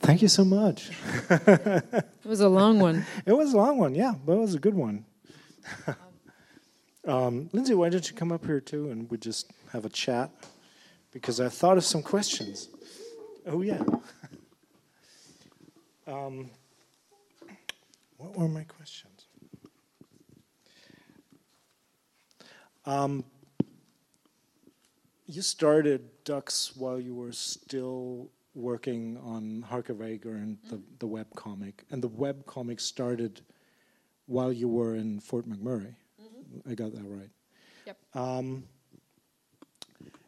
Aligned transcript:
Thank 0.00 0.22
you 0.22 0.28
so 0.28 0.44
much. 0.44 0.90
it 1.30 2.04
was 2.24 2.40
a 2.40 2.48
long 2.48 2.80
one. 2.80 3.04
It 3.26 3.32
was 3.32 3.52
a 3.52 3.56
long 3.56 3.76
one, 3.76 3.94
yeah, 3.94 4.14
but 4.24 4.32
it 4.32 4.38
was 4.38 4.54
a 4.54 4.58
good 4.58 4.74
one. 4.74 5.04
um, 7.06 7.50
Lindsay, 7.52 7.74
why 7.74 7.90
don't 7.90 8.08
you 8.08 8.16
come 8.16 8.32
up 8.32 8.46
here 8.46 8.60
too 8.60 8.90
and 8.90 9.10
we 9.10 9.18
just 9.18 9.50
have 9.72 9.84
a 9.84 9.90
chat? 9.90 10.30
Because 11.12 11.40
I 11.40 11.48
thought 11.48 11.76
of 11.76 11.84
some 11.84 12.02
questions. 12.02 12.68
Oh, 13.46 13.60
yeah. 13.60 13.82
um, 16.06 16.50
what 18.16 18.36
were 18.36 18.48
my 18.48 18.64
questions? 18.64 19.26
Um, 22.86 23.24
you 25.28 25.42
started 25.42 26.08
Ducks 26.24 26.72
while 26.74 26.98
you 26.98 27.14
were 27.14 27.32
still 27.32 28.30
working 28.54 29.18
on 29.18 29.62
Hark! 29.62 29.90
A 29.90 29.94
Vagrant 29.94 30.42
and 30.42 30.58
the, 30.70 30.80
the 30.98 31.06
web 31.06 31.26
comic, 31.36 31.84
and 31.90 32.02
the 32.02 32.08
web 32.08 32.46
comic 32.46 32.80
started 32.80 33.42
while 34.26 34.52
you 34.52 34.68
were 34.68 34.96
in 34.96 35.20
Fort 35.20 35.48
McMurray. 35.48 35.94
Mm-hmm. 36.20 36.70
I 36.70 36.74
got 36.74 36.92
that 36.92 37.04
right. 37.04 37.30
Yep. 37.86 37.98
Um, 38.14 38.64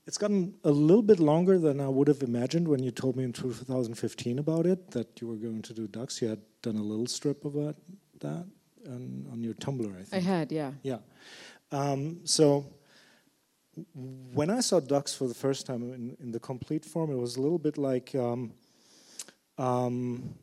it's 0.06 0.18
gotten 0.18 0.54
a 0.64 0.70
little 0.70 1.02
bit 1.02 1.18
longer 1.18 1.59
than 1.59 1.80
I 1.80 1.88
would 1.88 2.09
have 2.09 2.23
imagined 2.23 2.68
when 2.68 2.82
you 2.82 2.90
told 2.90 3.16
me 3.16 3.24
in 3.24 3.32
2015 3.32 4.38
about 4.38 4.66
it 4.66 4.90
that 4.90 5.20
you 5.20 5.28
were 5.28 5.37
going 5.37 5.62
to 5.62 5.73
do 5.73 5.87
ducks. 5.87 6.20
You 6.20 6.28
had 6.28 6.40
done 6.62 6.76
a 6.76 6.82
little 6.82 7.06
strip 7.06 7.45
about 7.45 7.76
that 8.20 8.45
on, 8.87 9.26
on 9.32 9.42
your 9.42 9.54
Tumblr, 9.54 9.88
I 9.88 10.02
think. 10.02 10.14
I 10.14 10.18
had, 10.18 10.52
yeah. 10.52 10.73
Yeah. 10.82 10.98
Um, 11.70 12.20
so 12.24 12.66
when 13.95 14.51
I 14.51 14.60
saw 14.60 14.80
ducks 14.80 15.15
for 15.15 15.29
the 15.29 15.34
first 15.34 15.66
time 15.66 15.83
in, 15.92 16.16
in 16.20 16.33
the 16.33 16.41
complete 16.41 16.84
form, 16.84 17.10
it 17.10 17.16
was 17.16 17.37
a 17.37 17.41
little 17.41 17.59
bit 17.59 17.79
like 17.79 18.15
um, 18.15 18.52
um, 19.59 20.35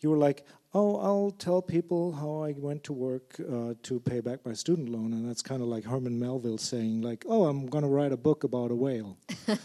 you 0.00 0.10
were 0.10 0.16
like, 0.16 0.44
"Oh, 0.74 0.96
I'll 0.96 1.30
tell 1.30 1.62
people 1.62 2.12
how 2.12 2.42
I 2.42 2.54
went 2.56 2.84
to 2.84 2.92
work 2.92 3.36
uh, 3.40 3.74
to 3.82 4.00
pay 4.00 4.20
back 4.20 4.44
my 4.44 4.54
student 4.54 4.88
loan," 4.88 5.12
and 5.12 5.28
that's 5.28 5.42
kind 5.42 5.62
of 5.62 5.68
like 5.68 5.84
Herman 5.84 6.18
Melville 6.18 6.58
saying, 6.58 7.02
"Like, 7.02 7.24
oh, 7.28 7.46
I'm 7.46 7.66
going 7.66 7.82
to 7.82 7.90
write 7.90 8.12
a 8.12 8.16
book 8.16 8.44
about 8.44 8.70
a 8.70 8.74
whale." 8.74 9.16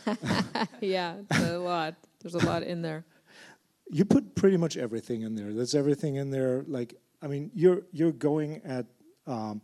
yeah, 0.81 1.16
a 1.31 1.58
lot. 1.58 1.96
There's 2.22 2.36
a 2.36 2.46
lot 2.46 2.64
in 2.64 2.81
there. 2.81 3.06
You 3.90 4.06
put 4.06 4.36
pretty 4.36 4.58
much 4.58 4.76
everything 4.78 5.22
in 5.22 5.36
there. 5.36 5.54
There's 5.54 5.74
everything 5.74 6.16
in 6.16 6.30
there. 6.30 6.64
Like, 6.68 6.96
I 7.22 7.28
mean, 7.28 7.52
you're 7.54 7.84
you're 7.92 8.12
going 8.12 8.62
at 8.64 8.86
um, 9.26 9.62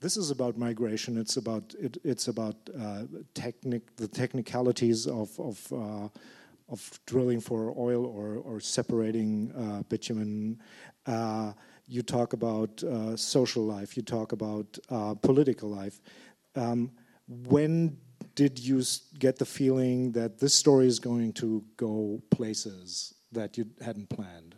this 0.00 0.16
is 0.16 0.30
about 0.30 0.56
migration. 0.56 1.16
It's 1.18 1.36
about 1.36 1.74
it, 1.78 1.98
it's 2.04 2.28
about 2.28 2.56
uh, 2.78 3.02
technic 3.34 3.94
the 3.96 4.08
technicalities 4.08 5.06
of 5.06 5.38
of 5.38 5.72
uh, 5.72 6.08
of 6.68 7.00
drilling 7.06 7.40
for 7.40 7.74
oil 7.76 8.06
or 8.06 8.36
or 8.36 8.60
separating 8.60 9.52
uh, 9.56 9.82
bitumen. 9.88 10.60
Uh, 11.06 11.52
you 11.86 12.02
talk 12.02 12.32
about 12.32 12.82
uh, 12.84 13.16
social 13.16 13.64
life. 13.64 13.96
You 13.96 14.02
talk 14.02 14.32
about 14.32 14.78
uh, 14.88 15.14
political 15.14 15.68
life. 15.68 16.00
Um, 16.54 16.92
when 17.28 17.98
did 18.34 18.58
you 18.58 18.82
get 19.18 19.38
the 19.38 19.44
feeling 19.44 20.12
that 20.12 20.38
this 20.38 20.54
story 20.54 20.86
is 20.86 20.98
going 20.98 21.32
to 21.34 21.64
go 21.76 22.22
places 22.30 23.14
that 23.32 23.58
you 23.58 23.66
hadn't 23.80 24.08
planned? 24.08 24.54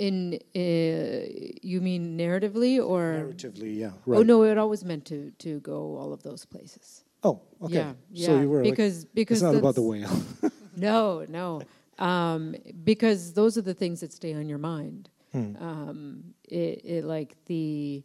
In 0.00 0.38
uh, 0.56 1.28
you 1.62 1.82
mean 1.82 2.16
narratively 2.16 2.82
or 2.82 3.02
narratively? 3.28 3.76
Yeah. 3.76 3.90
Right. 4.06 4.20
Oh 4.20 4.22
no, 4.22 4.44
it 4.44 4.56
always 4.56 4.82
meant 4.82 5.04
to 5.06 5.30
to 5.40 5.60
go 5.60 5.98
all 5.98 6.14
of 6.14 6.22
those 6.22 6.46
places. 6.46 7.04
Oh, 7.22 7.42
okay. 7.60 7.74
Yeah, 7.74 7.92
so 8.26 8.34
yeah. 8.34 8.40
you 8.40 8.48
were 8.48 8.62
because 8.62 9.02
like, 9.02 9.14
because 9.14 9.42
it's 9.42 9.52
not 9.52 9.56
about 9.56 9.74
the 9.74 9.82
whale. 9.82 10.22
no, 10.76 11.26
no, 11.28 11.60
um, 11.98 12.54
because 12.82 13.34
those 13.34 13.58
are 13.58 13.62
the 13.62 13.74
things 13.74 14.00
that 14.00 14.12
stay 14.12 14.32
on 14.32 14.48
your 14.48 14.58
mind. 14.58 15.10
Hmm. 15.32 15.56
Um, 15.60 16.24
it, 16.48 16.80
it 16.84 17.04
like 17.04 17.36
the 17.44 18.02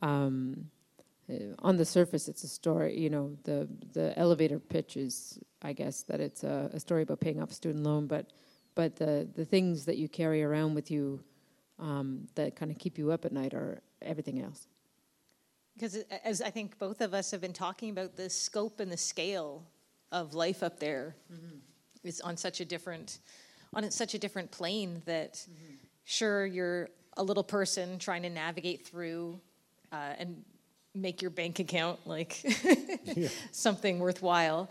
um, 0.00 0.70
uh, 1.28 1.54
on 1.58 1.76
the 1.76 1.84
surface, 1.84 2.28
it's 2.28 2.44
a 2.44 2.48
story. 2.48 2.98
You 2.98 3.10
know, 3.10 3.36
the 3.42 3.68
the 3.92 4.16
elevator 4.16 4.60
pitch 4.60 4.96
is, 4.96 5.40
I 5.60 5.72
guess, 5.72 6.02
that 6.04 6.20
it's 6.20 6.44
a, 6.44 6.70
a 6.72 6.78
story 6.78 7.02
about 7.02 7.18
paying 7.18 7.42
off 7.42 7.52
student 7.52 7.84
loan, 7.84 8.06
but 8.06 8.26
but 8.76 8.96
the 8.96 9.28
the 9.34 9.44
things 9.44 9.86
that 9.86 9.98
you 9.98 10.08
carry 10.08 10.42
around 10.42 10.74
with 10.74 10.90
you 10.90 11.20
um, 11.82 12.28
that 12.36 12.56
kind 12.56 12.70
of 12.70 12.78
keep 12.78 12.96
you 12.96 13.10
up 13.10 13.24
at 13.24 13.32
night 13.32 13.52
are 13.52 13.82
everything 14.00 14.40
else. 14.40 14.68
Because 15.74 15.96
as 16.24 16.40
I 16.40 16.50
think 16.50 16.78
both 16.78 17.00
of 17.00 17.12
us 17.12 17.30
have 17.32 17.40
been 17.40 17.52
talking 17.52 17.90
about, 17.90 18.16
the 18.16 18.30
scope 18.30 18.78
and 18.78 18.90
the 18.90 18.96
scale 18.96 19.64
of 20.12 20.34
life 20.34 20.62
up 20.62 20.78
there 20.78 21.16
mm-hmm. 21.32 21.56
is 22.04 22.20
on 22.20 22.36
such 22.36 22.60
a 22.60 22.64
different 22.64 23.18
on 23.74 23.90
such 23.90 24.12
a 24.12 24.18
different 24.18 24.50
plane 24.50 25.00
that 25.06 25.34
mm-hmm. 25.34 25.74
sure 26.04 26.44
you're 26.44 26.90
a 27.16 27.22
little 27.22 27.42
person 27.42 27.98
trying 27.98 28.22
to 28.22 28.28
navigate 28.28 28.86
through 28.86 29.40
uh, 29.90 30.12
and 30.18 30.44
make 30.94 31.22
your 31.22 31.30
bank 31.30 31.58
account 31.58 31.98
like 32.06 32.44
yeah. 33.04 33.28
something 33.50 33.98
worthwhile, 33.98 34.70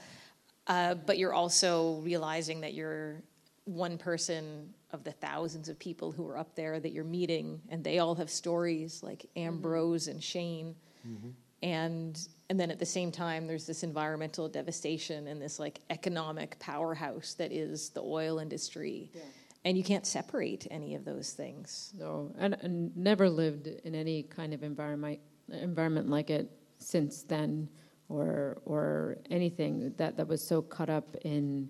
uh, 0.67 0.93
but 0.93 1.17
you're 1.17 1.33
also 1.33 1.95
realizing 2.03 2.61
that 2.61 2.75
you're 2.75 3.23
one 3.65 3.97
person 3.97 4.71
of 4.93 5.03
the 5.03 5.11
thousands 5.11 5.69
of 5.69 5.79
people 5.79 6.11
who 6.11 6.27
are 6.27 6.37
up 6.37 6.55
there 6.55 6.79
that 6.79 6.91
you're 6.91 7.03
meeting, 7.03 7.61
and 7.69 7.83
they 7.83 7.99
all 7.99 8.15
have 8.15 8.29
stories 8.29 9.01
like 9.03 9.19
mm-hmm. 9.19 9.47
Ambrose 9.47 10.03
mm-hmm. 10.03 10.11
and 10.11 10.23
Shane. 10.23 10.75
Mm-hmm. 11.07 11.29
And 11.63 12.27
and 12.49 12.59
then 12.59 12.69
at 12.71 12.79
the 12.79 12.85
same 12.85 13.11
time, 13.11 13.47
there's 13.47 13.65
this 13.65 13.83
environmental 13.83 14.49
devastation 14.49 15.27
and 15.27 15.41
this 15.41 15.59
like 15.59 15.79
economic 15.89 16.59
powerhouse 16.59 17.33
that 17.35 17.51
is 17.51 17.89
the 17.89 18.01
oil 18.01 18.39
industry. 18.39 19.09
Yeah. 19.13 19.21
And 19.63 19.77
you 19.77 19.83
can't 19.83 20.07
separate 20.07 20.67
any 20.71 20.95
of 20.95 21.05
those 21.05 21.33
things. 21.33 21.93
No, 21.97 22.33
and, 22.39 22.57
and 22.61 22.97
never 22.97 23.29
lived 23.29 23.67
in 23.67 23.93
any 23.93 24.23
kind 24.23 24.53
of 24.53 24.63
environment 24.63 25.19
environment 25.49 26.09
like 26.09 26.29
it 26.29 26.51
since 26.79 27.21
then, 27.23 27.69
or 28.09 28.61
or 28.65 29.19
anything 29.29 29.93
that 29.97 30.17
that 30.17 30.27
was 30.27 30.45
so 30.45 30.61
caught 30.61 30.89
up 30.89 31.15
in 31.23 31.69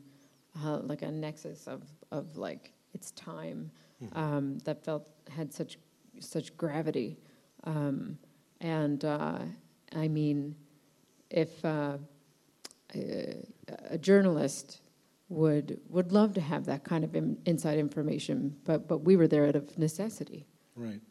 uh, 0.63 0.79
like 0.79 1.01
a 1.01 1.11
nexus 1.11 1.67
of 1.67 1.83
of 2.11 2.37
like 2.37 2.73
its 2.93 3.11
time 3.11 3.71
mm-hmm. 4.03 4.17
um, 4.17 4.57
that 4.59 4.83
felt 4.83 5.07
had 5.29 5.53
such 5.53 5.77
such 6.19 6.55
gravity. 6.57 7.17
Um, 7.63 8.17
and 8.59 9.03
uh, 9.05 9.39
I 9.95 10.07
mean, 10.07 10.55
if 11.29 11.63
uh, 11.63 11.97
a, 12.95 13.35
a, 13.89 13.97
journalist 13.97 14.81
would 15.29 15.79
would 15.89 16.11
love 16.11 16.33
to 16.35 16.41
have 16.41 16.65
that 16.65 16.83
kind 16.83 17.03
of 17.03 17.15
in, 17.15 17.37
inside 17.45 17.79
information, 17.79 18.55
but 18.65 18.87
but 18.87 18.99
we 18.99 19.15
were 19.15 19.27
there 19.27 19.47
out 19.47 19.55
of 19.55 19.77
necessity. 19.77 20.45
Right, 20.75 21.01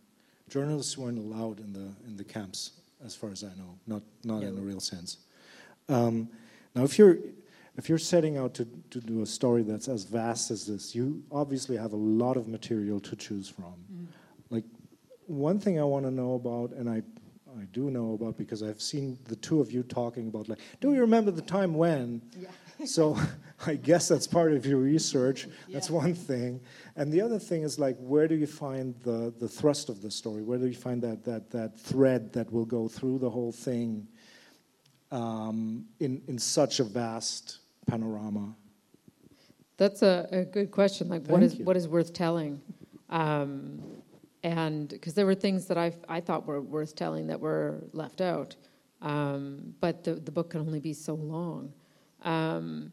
journalists 0.49 0.97
weren't 0.97 1.19
allowed 1.19 1.61
in 1.61 1.73
the 1.73 1.89
in 2.07 2.17
the 2.17 2.25
camps, 2.25 2.73
as 3.05 3.15
far 3.15 3.31
as 3.31 3.43
I 3.43 3.49
know, 3.57 3.79
not 3.87 4.03
not 4.25 4.43
no. 4.43 4.49
in 4.49 4.59
a 4.59 4.61
real 4.61 4.81
sense. 4.81 5.19
Um, 5.89 6.29
now, 6.75 6.85
if 6.85 6.99
you're 6.99 7.19
if 7.81 7.89
you're 7.89 7.97
setting 7.97 8.37
out 8.37 8.53
to, 8.53 8.67
to 8.91 9.01
do 9.01 9.23
a 9.23 9.27
story 9.27 9.63
that's 9.63 9.89
as 9.89 10.05
vast 10.05 10.51
as 10.51 10.67
this, 10.67 10.95
you 10.95 11.23
obviously 11.33 11.79
have 11.79 11.95
a 11.95 11.97
lot 11.97 12.37
of 12.37 12.47
material 12.47 13.01
to 13.01 13.17
choose 13.17 13.49
from. 13.49 13.73
Mm. 13.91 14.07
Like, 14.51 14.65
one 15.27 15.59
thing 15.59 15.81
I 15.81 15.85
want 15.85 16.05
to 16.05 16.11
know 16.11 16.35
about, 16.35 16.73
and 16.73 16.91
I, 16.91 16.97
I 17.59 17.65
do 17.73 17.91
know 17.91 18.13
about 18.13 18.37
because 18.37 18.63
I've 18.63 18.83
seen 18.83 19.19
the 19.25 19.37
two 19.37 19.63
of 19.63 19.73
you 19.73 19.83
talking 19.83 20.29
about, 20.29 20.47
like, 20.51 20.59
do 20.83 20.93
you 20.93 21.01
remember 21.01 21.31
the 21.31 21.41
time 21.41 21.73
when? 21.73 22.21
Yeah. 22.39 22.49
so 22.85 23.19
I 23.67 23.77
guess 23.77 24.09
that's 24.09 24.27
part 24.27 24.53
of 24.53 24.67
your 24.67 24.79
research. 24.79 25.47
Yeah. 25.47 25.73
That's 25.73 25.89
one 25.89 26.13
thing. 26.13 26.61
And 26.97 27.11
the 27.11 27.23
other 27.23 27.39
thing 27.39 27.63
is, 27.63 27.79
like, 27.79 27.97
where 27.99 28.29
do 28.29 28.35
you 28.35 28.47
find 28.47 28.95
the, 29.05 29.33
the 29.41 29.49
thrust 29.49 29.89
of 29.89 30.03
the 30.03 30.11
story? 30.11 30.43
Where 30.43 30.59
do 30.59 30.67
you 30.67 30.75
find 30.75 31.01
that, 31.01 31.25
that, 31.25 31.51
that 31.53 31.81
thread 31.81 32.35
that 32.35 32.53
will 32.53 32.67
go 32.67 32.89
through 32.89 33.21
the 33.21 33.31
whole 33.31 33.53
thing? 33.53 34.07
Um, 35.13 35.87
in 35.99 36.23
in 36.29 36.39
such 36.39 36.79
a 36.79 36.85
vast 36.85 37.59
panorama? 37.91 38.55
That's 39.77 40.03
a, 40.03 40.29
a 40.31 40.45
good 40.45 40.71
question. 40.71 41.09
Like, 41.09 41.23
Thank 41.23 41.33
what 41.33 41.43
is 41.43 41.59
you. 41.59 41.65
what 41.65 41.77
is 41.77 41.89
worth 41.89 42.13
telling? 42.13 42.61
Um, 43.09 43.81
and 44.43 44.89
because 44.89 45.15
there 45.15 45.27
were 45.27 45.35
things 45.35 45.67
that 45.67 45.79
I 45.79 45.93
I 46.09 46.21
thought 46.21 46.47
were 46.47 46.61
worth 46.61 46.95
telling 46.95 47.27
that 47.29 47.41
were 47.41 47.85
left 47.93 48.21
out, 48.21 48.57
um, 49.03 49.75
but 49.81 50.05
the 50.05 50.15
the 50.15 50.31
book 50.31 50.51
can 50.51 50.61
only 50.61 50.81
be 50.81 50.93
so 50.93 51.15
long. 51.15 51.73
Um, 52.23 52.93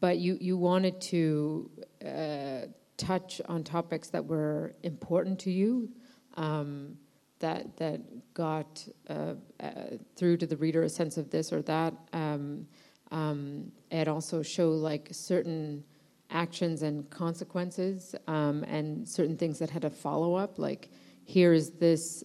but 0.00 0.18
you 0.18 0.36
you 0.40 0.56
wanted 0.56 1.00
to 1.00 1.70
uh, 2.04 2.60
touch 2.96 3.40
on 3.48 3.64
topics 3.64 4.08
that 4.08 4.24
were 4.24 4.74
important 4.82 5.38
to 5.40 5.50
you. 5.50 5.90
Um, 6.34 6.98
that 7.38 7.76
that 7.76 8.00
got 8.34 8.86
uh, 9.08 9.34
uh, 9.60 9.70
through 10.16 10.36
to 10.38 10.46
the 10.46 10.56
reader 10.56 10.82
a 10.82 10.88
sense 10.88 11.16
of 11.16 11.30
this 11.30 11.52
or 11.52 11.62
that. 11.62 11.94
Um, 12.12 12.66
um, 13.10 13.70
it 13.90 14.08
also 14.08 14.42
show 14.42 14.70
like 14.70 15.08
certain 15.12 15.84
actions 16.30 16.82
and 16.82 17.08
consequences 17.10 18.14
um, 18.26 18.64
and 18.64 19.08
certain 19.08 19.36
things 19.36 19.58
that 19.58 19.70
had 19.70 19.84
a 19.84 19.90
follow 19.90 20.34
up. 20.34 20.58
Like 20.58 20.90
here 21.24 21.52
is 21.52 21.70
this 21.70 22.24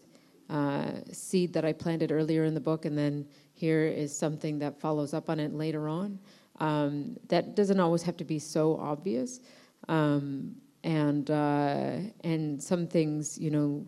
uh, 0.50 0.92
seed 1.12 1.54
that 1.54 1.64
I 1.64 1.74
planted 1.74 2.12
earlier 2.12 2.44
in 2.44 2.54
the 2.54 2.60
book, 2.60 2.86
and 2.86 2.98
then 2.98 3.26
here 3.54 3.86
is 3.86 4.16
something 4.16 4.60
that 4.60 4.80
follows 4.80 5.14
up 5.14 5.30
on 5.30 5.40
it 5.40 5.54
later 5.54 5.88
on. 5.88 6.20
Um, 6.60 7.18
that 7.30 7.56
doesn't 7.56 7.80
always 7.80 8.04
have 8.04 8.18
to 8.18 8.26
be 8.26 8.38
so 8.38 8.78
obvious. 8.78 9.40
Um, 9.88 10.56
and 10.84 11.30
uh, 11.30 11.98
and 12.24 12.62
some 12.62 12.88
things, 12.88 13.38
you 13.38 13.52
know, 13.52 13.86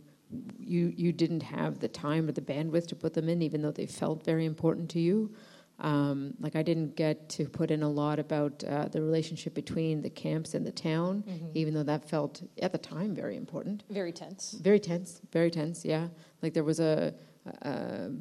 you 0.59 0.93
you 0.95 1.11
didn't 1.11 1.43
have 1.43 1.79
the 1.79 1.87
time 1.87 2.29
or 2.29 2.31
the 2.31 2.41
bandwidth 2.41 2.87
to 2.87 2.95
put 2.95 3.13
them 3.13 3.29
in, 3.29 3.41
even 3.41 3.61
though 3.61 3.71
they 3.71 3.85
felt 3.85 4.23
very 4.23 4.45
important 4.45 4.89
to 4.91 4.99
you. 4.99 5.33
Um, 5.79 6.35
like 6.39 6.55
I 6.55 6.61
didn't 6.63 6.95
get 6.95 7.27
to 7.29 7.49
put 7.49 7.71
in 7.71 7.81
a 7.83 7.89
lot 7.89 8.19
about 8.19 8.63
uh, 8.63 8.87
the 8.89 9.01
relationship 9.01 9.53
between 9.55 10.01
the 10.01 10.09
camps 10.09 10.53
and 10.53 10.65
the 10.65 10.71
town, 10.71 11.23
Mm-hmm. 11.27 11.47
even 11.55 11.73
though 11.73 11.83
that 11.83 12.07
felt 12.07 12.43
at 12.61 12.71
the 12.71 12.77
time 12.77 13.15
very 13.15 13.35
important. 13.35 13.83
Very 13.89 14.11
tense. 14.11 14.51
Very 14.61 14.79
tense, 14.79 15.19
very 15.31 15.49
tense. 15.51 15.83
Yeah, 15.83 16.07
like 16.41 16.53
there 16.53 16.63
was 16.63 16.79
a 16.79 17.13
a, 17.63 18.11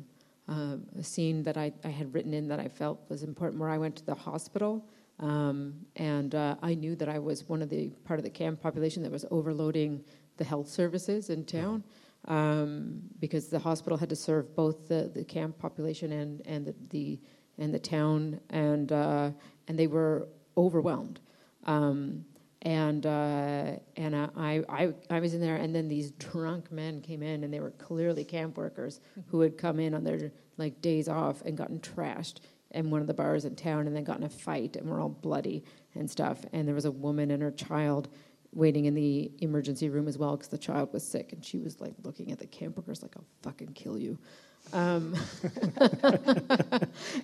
a, 0.49 0.79
a 0.99 1.03
scene 1.05 1.43
that 1.45 1.57
I, 1.57 1.73
I 1.85 1.89
had 1.91 2.13
written 2.15 2.33
in 2.35 2.49
that 2.49 2.59
I 2.59 2.69
felt 2.69 3.01
was 3.09 3.23
important, 3.23 3.61
where 3.61 3.71
I 3.71 3.79
went 3.79 3.97
to 3.97 4.07
the 4.07 4.15
hospital, 4.15 4.85
um, 5.21 5.75
and 5.97 6.35
uh, 6.35 6.57
I 6.63 6.75
knew 6.75 6.97
that 6.97 7.09
I 7.09 7.19
was 7.19 7.49
one 7.49 7.63
of 7.63 7.69
the 7.69 7.91
part 8.05 8.19
of 8.19 8.25
the 8.25 8.31
camp 8.31 8.61
population 8.61 9.03
that 9.05 9.13
was 9.13 9.25
overloading 9.31 10.03
the 10.39 10.45
health 10.45 10.69
services 10.69 11.29
in 11.31 11.45
town, 11.45 11.85
um, 12.27 13.03
because 13.21 13.49
the 13.49 13.59
hospital 13.59 13.97
had 13.99 14.09
to 14.09 14.17
serve 14.17 14.57
both 14.57 14.89
the, 14.89 15.11
the 15.15 15.23
camp 15.25 15.59
population 15.59 16.13
and 16.13 16.43
and 16.47 16.67
the, 16.67 16.75
the 16.91 17.21
and 17.63 17.73
the 17.73 17.79
town, 17.79 18.41
and 18.51 18.91
uh, 18.93 19.31
and 19.69 19.79
they 19.79 19.87
were 19.87 20.29
overwhelmed. 20.57 21.21
Um, 21.65 22.25
and 22.63 23.07
uh, 23.07 23.77
and 23.97 24.17
I, 24.17 24.63
I 24.69 24.93
I 25.11 25.21
was 25.21 25.35
in 25.35 25.41
there, 25.41 25.57
and 25.57 25.75
then 25.75 25.89
these 25.89 26.11
drunk 26.13 26.71
men 26.71 27.01
came 27.01 27.23
in, 27.23 27.45
and 27.45 27.53
they 27.53 27.61
were 27.61 27.71
clearly 27.73 28.25
camp 28.25 28.57
workers 28.57 29.01
who 29.29 29.41
had 29.41 29.57
come 29.57 29.81
in 29.81 29.95
on 29.95 30.05
their 30.05 30.33
like 30.59 30.81
days 30.83 31.09
off 31.09 31.43
and 31.43 31.57
gotten 31.57 31.81
trashed 31.81 32.41
in 32.73 32.91
one 32.91 33.01
of 33.01 33.07
the 33.07 33.15
bars 33.15 33.45
in 33.45 33.55
town, 33.55 33.87
and 33.87 33.95
then 33.95 34.05
got 34.05 34.19
in 34.19 34.25
a 34.25 34.29
fight, 34.29 34.77
and 34.77 34.89
were 34.89 35.01
all 35.01 35.09
bloody 35.09 35.65
and 35.95 36.11
stuff. 36.11 36.45
And 36.53 36.67
there 36.67 36.75
was 36.75 36.85
a 36.85 36.91
woman 36.91 37.31
and 37.31 37.43
her 37.43 37.51
child 37.51 38.09
waiting 38.55 38.85
in 38.85 38.95
the 38.95 39.33
emergency 39.39 39.89
room 39.89 40.07
as 40.09 40.19
well 40.19 40.37
because 40.37 40.49
the 40.49 40.59
child 40.59 40.93
was 40.93 41.07
sick, 41.07 41.33
and 41.33 41.45
she 41.45 41.59
was 41.59 41.81
like 41.81 41.95
looking 42.03 42.33
at 42.33 42.39
the 42.39 42.47
camp 42.47 42.77
workers 42.77 43.03
like, 43.03 43.17
"I'll 43.17 43.25
fucking 43.43 43.73
kill 43.75 43.99
you." 43.99 44.19
Um, 44.73 45.15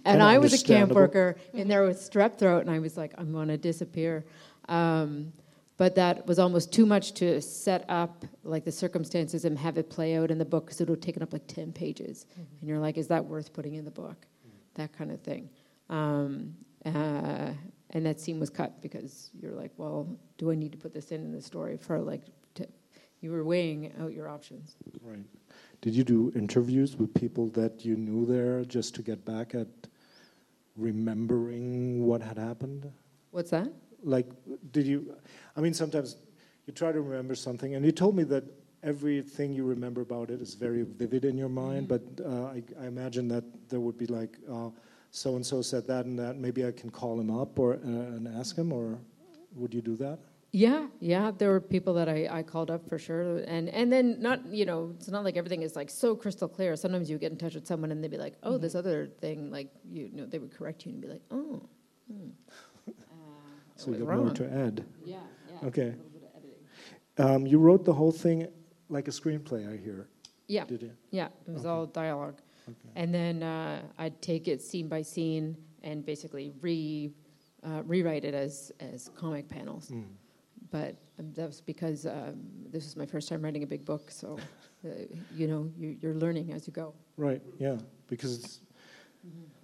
and 0.05 0.23
I 0.23 0.39
was 0.39 0.61
a 0.61 0.65
camp 0.65 0.93
worker 0.93 1.37
and 1.55 1.71
there 1.71 1.83
was 1.83 1.97
strep 1.97 2.39
throat, 2.39 2.61
and 2.61 2.71
I 2.71 2.79
was 2.79 2.97
like, 2.97 3.15
I'm 3.17 3.33
going 3.33 3.49
to 3.49 3.57
disappear. 3.57 4.25
Um, 4.69 5.33
but 5.79 5.95
that 5.95 6.27
was 6.27 6.39
almost 6.41 6.73
too 6.73 6.85
much 6.85 7.15
to 7.15 7.41
set 7.41 7.85
up 7.89 8.25
like 8.43 8.65
the 8.65 8.73
circumstances 8.73 9.45
and 9.45 9.57
have 9.57 9.79
it 9.79 9.89
play 9.89 10.17
out 10.17 10.31
in 10.31 10.37
the 10.37 10.45
book 10.45 10.67
because 10.67 10.81
it 10.81 10.89
would 10.89 10.99
have 10.99 11.05
taken 11.05 11.23
up 11.23 11.33
like 11.33 11.47
10 11.47 11.73
pages. 11.73 12.27
And 12.37 12.69
you're 12.69 12.81
like, 12.81 12.99
is 12.99 13.07
that 13.09 13.25
worth 13.25 13.53
putting 13.53 13.75
in 13.75 13.85
the 13.85 13.91
book? 13.91 14.27
That 14.75 14.93
kind 14.93 15.13
of 15.13 15.21
thing. 15.21 15.49
Um, 15.89 16.55
uh, 16.85 17.53
and 17.91 18.05
that 18.05 18.21
scene 18.21 18.41
was 18.41 18.51
cut 18.51 18.83
because 18.83 19.31
you're 19.41 19.53
like, 19.53 19.71
well, 19.77 20.19
do 20.37 20.51
I 20.51 20.57
need 20.57 20.73
to 20.73 20.79
put 20.79 20.93
this 20.93 21.13
in 21.13 21.23
in 21.23 21.33
the 21.33 21.41
story 21.41 21.77
for 21.77 22.01
like, 22.01 22.23
you 23.21 23.31
were 23.33 23.45
weighing 23.45 23.93
out 24.01 24.13
your 24.13 24.29
options. 24.29 24.77
Right. 25.03 25.25
Did 25.81 25.95
you 25.95 26.05
do 26.05 26.33
interviews 26.35 26.97
with 26.97 27.15
people 27.15 27.49
that 27.51 27.85
you 27.85 27.97
knew 27.97 28.27
there 28.27 28.65
just 28.65 28.95
to 28.97 29.03
get 29.03 29.25
back 29.25 29.55
at 29.55 29.69
remembering 30.77 32.05
what 32.05 32.21
had 32.21 32.39
happened? 32.39 32.91
What's 33.31 33.51
that? 33.51 33.73
Like, 34.03 34.27
did 34.73 34.87
you? 34.87 35.17
I 35.57 35.61
mean, 35.61 35.75
sometimes 35.75 36.17
you 36.67 36.73
try 36.73 36.93
to 36.93 37.01
remember 37.01 37.35
something, 37.35 37.75
and 37.75 37.85
you 37.85 37.93
told 37.93 38.17
me 38.17 38.25
that 38.25 38.45
everything 38.83 39.53
you 39.53 39.65
remember 39.65 40.01
about 40.01 40.31
it 40.31 40.41
is 40.41 40.55
very 40.55 40.83
vivid 40.83 41.25
in 41.25 41.37
your 41.37 41.49
mind. 41.49 41.89
But 41.89 42.03
uh, 42.25 42.45
I, 42.47 42.63
I 42.81 42.87
imagine 42.87 43.29
that 43.29 43.45
there 43.69 43.81
would 43.81 43.99
be 43.99 44.07
like, 44.07 44.39
so 45.11 45.37
and 45.37 45.45
so 45.45 45.63
said 45.63 45.87
that 45.89 46.07
and 46.07 46.19
that. 46.19 46.37
Maybe 46.37 46.65
I 46.65 46.71
can 46.71 46.91
call 46.91 47.19
him 47.19 47.31
up 47.31 47.59
or 47.59 47.75
uh, 47.75 47.79
and 47.87 48.29
ask 48.29 48.57
him, 48.57 48.73
or 48.73 48.99
would 49.55 49.75
you 49.75 49.81
do 49.81 49.97
that? 49.97 50.19
Yeah, 50.51 50.87
yeah. 51.01 51.31
There 51.37 51.51
were 51.51 51.61
people 51.61 51.93
that 51.95 52.09
I, 52.09 52.27
I 52.31 52.43
called 52.43 52.71
up 52.71 52.89
for 52.89 52.99
sure, 52.99 53.39
and 53.47 53.69
and 53.69 53.93
then 53.93 54.21
not 54.21 54.47
you 54.47 54.65
know 54.65 54.95
it's 54.97 55.09
not 55.09 55.23
like 55.23 55.37
everything 55.37 55.63
is 55.63 55.77
like 55.77 55.91
so 55.91 56.17
crystal 56.17 56.49
clear. 56.49 56.75
Sometimes 56.75 57.11
you 57.11 57.19
get 57.19 57.33
in 57.33 57.39
touch 57.39 57.55
with 57.55 57.67
someone 57.67 57.93
and 57.93 58.03
they'd 58.03 58.11
be 58.11 58.17
like, 58.17 58.35
oh, 58.43 58.57
this 58.57 58.75
other 58.75 59.09
thing, 59.21 59.51
like 59.51 59.71
you 59.91 60.09
know, 60.13 60.25
they 60.25 60.39
would 60.39 60.55
correct 60.57 60.87
you 60.87 60.93
and 60.93 61.01
be 61.03 61.09
like, 61.09 61.23
oh. 61.31 61.63
Hmm. 62.11 62.31
Uh, 62.89 62.93
So 63.77 63.91
you 63.91 63.99
was 63.99 64.07
got 64.07 64.17
more 64.17 64.31
to 64.35 64.51
add. 64.51 64.85
Yeah, 65.05 65.19
yeah. 65.51 65.69
Okay. 65.69 65.89
A 65.89 65.93
bit 65.93 66.23
of. 67.19 67.27
Um, 67.31 67.47
you 67.47 67.59
wrote 67.59 67.85
the 67.85 67.93
whole 67.93 68.13
thing 68.13 68.47
like 68.89 69.07
a 69.09 69.11
screenplay, 69.11 69.71
I 69.71 69.77
hear. 69.77 70.09
Yeah, 70.47 70.65
Did 70.65 70.81
you? 70.83 70.93
yeah. 71.11 71.29
It 71.47 71.53
was 71.53 71.61
Okay. 71.67 71.69
all 71.69 71.85
dialogue, 71.87 72.41
Okay. 72.67 72.89
and 72.97 73.13
then 73.13 73.43
uh, 73.43 73.83
I'd 73.99 74.23
take 74.23 74.49
it 74.49 74.63
scene 74.63 74.89
by 74.89 75.03
scene 75.03 75.57
and 75.83 76.07
basically 76.07 76.55
re 76.63 77.13
uh, 77.63 77.83
rewrite 77.85 78.25
it 78.25 78.33
as 78.35 78.73
as 78.81 79.11
comic 79.15 79.47
panels. 79.47 79.91
Mm. 79.91 80.05
But 80.71 80.97
um, 81.19 81.33
that 81.35 81.47
was 81.47 81.61
because 81.61 82.07
um, 82.07 82.41
this 82.71 82.85
is 82.85 82.97
my 82.97 83.07
first 83.07 83.29
time 83.29 83.43
writing 83.43 83.63
a 83.63 83.67
big 83.67 83.85
book, 83.85 84.11
so 84.11 84.39
uh, 84.85 84.89
you 85.35 85.47
know 85.49 85.71
you, 85.79 85.97
you're 86.01 86.15
learning 86.15 86.53
as 86.53 86.67
you 86.67 86.73
go. 86.73 86.95
Right, 87.17 87.43
yeah, 87.59 87.77
because 88.09 88.39
it's 88.39 88.61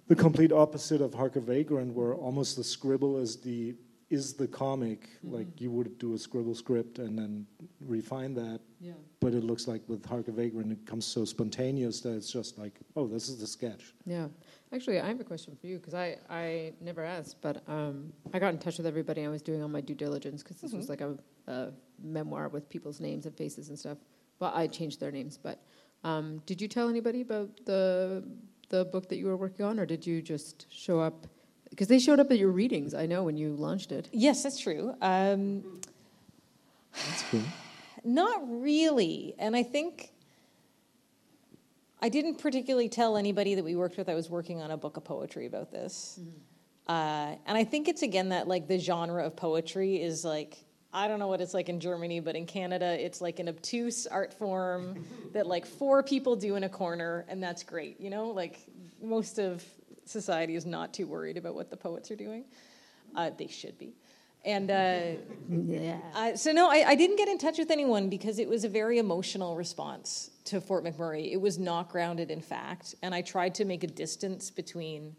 the 0.07 0.15
complete 0.15 0.51
opposite 0.51 1.01
of 1.01 1.13
Hark! 1.13 1.35
A 1.35 1.39
Vagrant, 1.39 1.93
where 1.93 2.13
almost 2.13 2.57
the 2.57 2.63
scribble 2.63 3.17
is 3.17 3.37
the 3.37 3.75
is 4.09 4.33
the 4.33 4.47
comic. 4.47 5.09
Like 5.23 5.59
you 5.59 5.71
would 5.71 5.97
do 5.97 6.13
a 6.13 6.17
scribble 6.17 6.55
script 6.55 6.99
and 6.99 7.17
then 7.17 7.45
refine 7.81 8.33
that, 8.35 8.59
Yeah. 8.79 8.93
but 9.19 9.33
it 9.33 9.43
looks 9.43 9.67
like 9.67 9.81
with 9.87 10.05
Hark! 10.05 10.27
A 10.27 10.31
Vagrant, 10.31 10.71
it 10.71 10.85
comes 10.85 11.05
so 11.05 11.25
spontaneous 11.25 12.01
that 12.01 12.15
it's 12.15 12.31
just 12.31 12.57
like, 12.57 12.79
oh, 12.95 13.07
this 13.07 13.29
is 13.29 13.39
the 13.39 13.47
sketch. 13.47 13.93
Yeah. 14.05 14.27
Actually, 14.71 14.99
I 14.99 15.07
have 15.07 15.19
a 15.19 15.23
question 15.23 15.55
for 15.59 15.67
you 15.67 15.77
because 15.77 15.93
I, 15.93 16.17
I 16.29 16.73
never 16.81 17.03
asked, 17.03 17.37
but 17.41 17.63
um, 17.67 18.11
I 18.33 18.39
got 18.39 18.53
in 18.53 18.59
touch 18.59 18.77
with 18.77 18.85
everybody. 18.85 19.23
I 19.25 19.29
was 19.29 19.41
doing 19.41 19.61
all 19.61 19.69
my 19.69 19.81
due 19.81 19.95
diligence 19.95 20.43
because 20.43 20.61
this 20.61 20.73
was 20.73 20.87
like 20.89 21.01
a, 21.01 21.17
a 21.47 21.71
memoir 22.01 22.49
with 22.49 22.69
people's 22.69 22.99
names 22.99 23.25
and 23.25 23.35
faces 23.35 23.69
and 23.69 23.79
stuff. 23.79 23.97
Well, 24.39 24.51
I 24.53 24.67
changed 24.67 24.99
their 24.99 25.11
names, 25.11 25.37
but 25.37 25.63
um, 26.03 26.41
did 26.45 26.61
you 26.61 26.67
tell 26.67 26.89
anybody 26.89 27.21
about 27.21 27.49
the 27.65 28.23
the 28.69 28.83
book 28.85 29.07
that 29.09 29.17
you 29.17 29.27
were 29.27 29.37
working 29.37 29.63
on, 29.65 29.79
or 29.79 29.85
did 29.85 30.05
you 30.05 30.21
just 30.21 30.65
show 30.71 30.99
up? 30.99 31.27
Because 31.75 31.89
they 31.89 31.99
showed 31.99 32.21
up 32.21 32.31
at 32.31 32.37
your 32.37 32.51
readings. 32.51 32.93
I 32.93 33.05
know 33.05 33.23
when 33.23 33.35
you 33.35 33.53
launched 33.53 33.91
it. 33.91 34.07
Yes, 34.13 34.41
that's 34.43 34.57
true. 34.57 34.95
Um, 35.01 35.81
That's 36.93 37.23
cool. 37.23 37.41
Not 38.05 38.39
really. 38.47 39.35
And 39.37 39.57
I 39.57 39.63
think 39.63 40.13
I 42.01 42.07
didn't 42.07 42.35
particularly 42.37 42.87
tell 42.87 43.17
anybody 43.17 43.55
that 43.55 43.65
we 43.65 43.75
worked 43.75 43.97
with 43.97 44.07
I 44.07 44.13
was 44.13 44.29
working 44.29 44.61
on 44.61 44.71
a 44.71 44.77
book 44.77 44.95
of 44.95 45.03
poetry 45.03 45.47
about 45.47 45.69
this. 45.69 46.17
Uh, 46.87 47.35
and 47.45 47.57
I 47.57 47.65
think 47.65 47.89
it's 47.89 48.03
again 48.03 48.29
that 48.29 48.47
like 48.47 48.69
the 48.69 48.79
genre 48.79 49.25
of 49.25 49.35
poetry 49.35 50.01
is 50.01 50.23
like 50.23 50.57
I 50.93 51.09
don't 51.09 51.19
know 51.19 51.27
what 51.27 51.41
it's 51.41 51.53
like 51.53 51.67
in 51.67 51.81
Germany, 51.81 52.21
but 52.21 52.37
in 52.37 52.45
Canada 52.45 53.03
it's 53.03 53.19
like 53.19 53.39
an 53.39 53.49
obtuse 53.49 54.07
art 54.07 54.33
form 54.33 55.05
that 55.33 55.45
like 55.45 55.65
four 55.65 56.03
people 56.03 56.37
do 56.37 56.55
in 56.55 56.63
a 56.63 56.69
corner, 56.69 57.25
and 57.27 57.43
that's 57.43 57.63
great. 57.63 57.99
You 57.99 58.11
know, 58.11 58.29
like 58.29 58.61
most 59.01 59.39
of 59.39 59.61
society 60.05 60.55
is 60.55 60.65
not 60.65 60.93
too 60.93 61.07
worried 61.07 61.37
about 61.37 61.55
what 61.55 61.69
the 61.69 61.77
poets 61.77 62.11
are 62.11 62.15
doing. 62.15 62.45
Uh, 63.15 63.31
they 63.37 63.47
should 63.47 63.77
be. 63.77 63.95
And 64.45 64.69
uh, 64.69 65.01
Yeah. 65.49 65.97
uh, 66.13 66.35
so 66.35 66.51
no, 66.51 66.69
I, 66.69 66.89
I 66.89 66.95
didn't 66.95 67.15
get 67.17 67.27
in 67.27 67.39
touch 67.39 67.57
with 67.57 67.71
anyone 67.71 68.09
because 68.09 68.37
it 68.37 68.47
was 68.47 68.63
a 68.63 68.69
very 68.69 68.99
emotional 68.99 69.55
response 69.55 70.29
to 70.45 70.61
Fort 70.61 70.83
McMurray. 70.83 71.31
It 71.31 71.41
was 71.41 71.57
not 71.57 71.89
grounded 71.89 72.29
in 72.29 72.41
fact, 72.41 72.93
and 73.01 73.15
I 73.15 73.21
tried 73.21 73.55
to 73.55 73.65
make 73.65 73.83
a 73.83 73.87
distance 73.87 74.51
between 74.51 75.15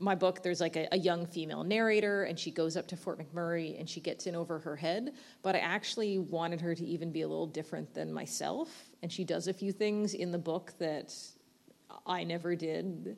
my 0.00 0.16
book. 0.16 0.42
There's 0.42 0.60
like 0.60 0.74
a, 0.76 0.88
a 0.90 0.98
young 0.98 1.26
female 1.26 1.62
narrator, 1.62 2.24
and 2.24 2.36
she 2.38 2.50
goes 2.50 2.76
up 2.76 2.88
to 2.88 2.96
Fort 2.96 3.20
McMurray 3.20 3.78
and 3.78 3.88
she 3.88 4.00
gets 4.00 4.26
in 4.26 4.34
over 4.34 4.58
her 4.58 4.74
head. 4.74 5.12
But 5.42 5.54
I 5.54 5.60
actually 5.60 6.18
wanted 6.18 6.60
her 6.60 6.74
to 6.74 6.84
even 6.84 7.12
be 7.12 7.22
a 7.22 7.28
little 7.28 7.46
different 7.46 7.94
than 7.94 8.12
myself, 8.12 8.68
and 9.02 9.12
she 9.12 9.22
does 9.24 9.46
a 9.46 9.52
few 9.54 9.70
things 9.70 10.14
in 10.14 10.32
the 10.32 10.38
book 10.38 10.74
that 10.80 11.14
I 12.04 12.24
never 12.24 12.56
did. 12.56 13.16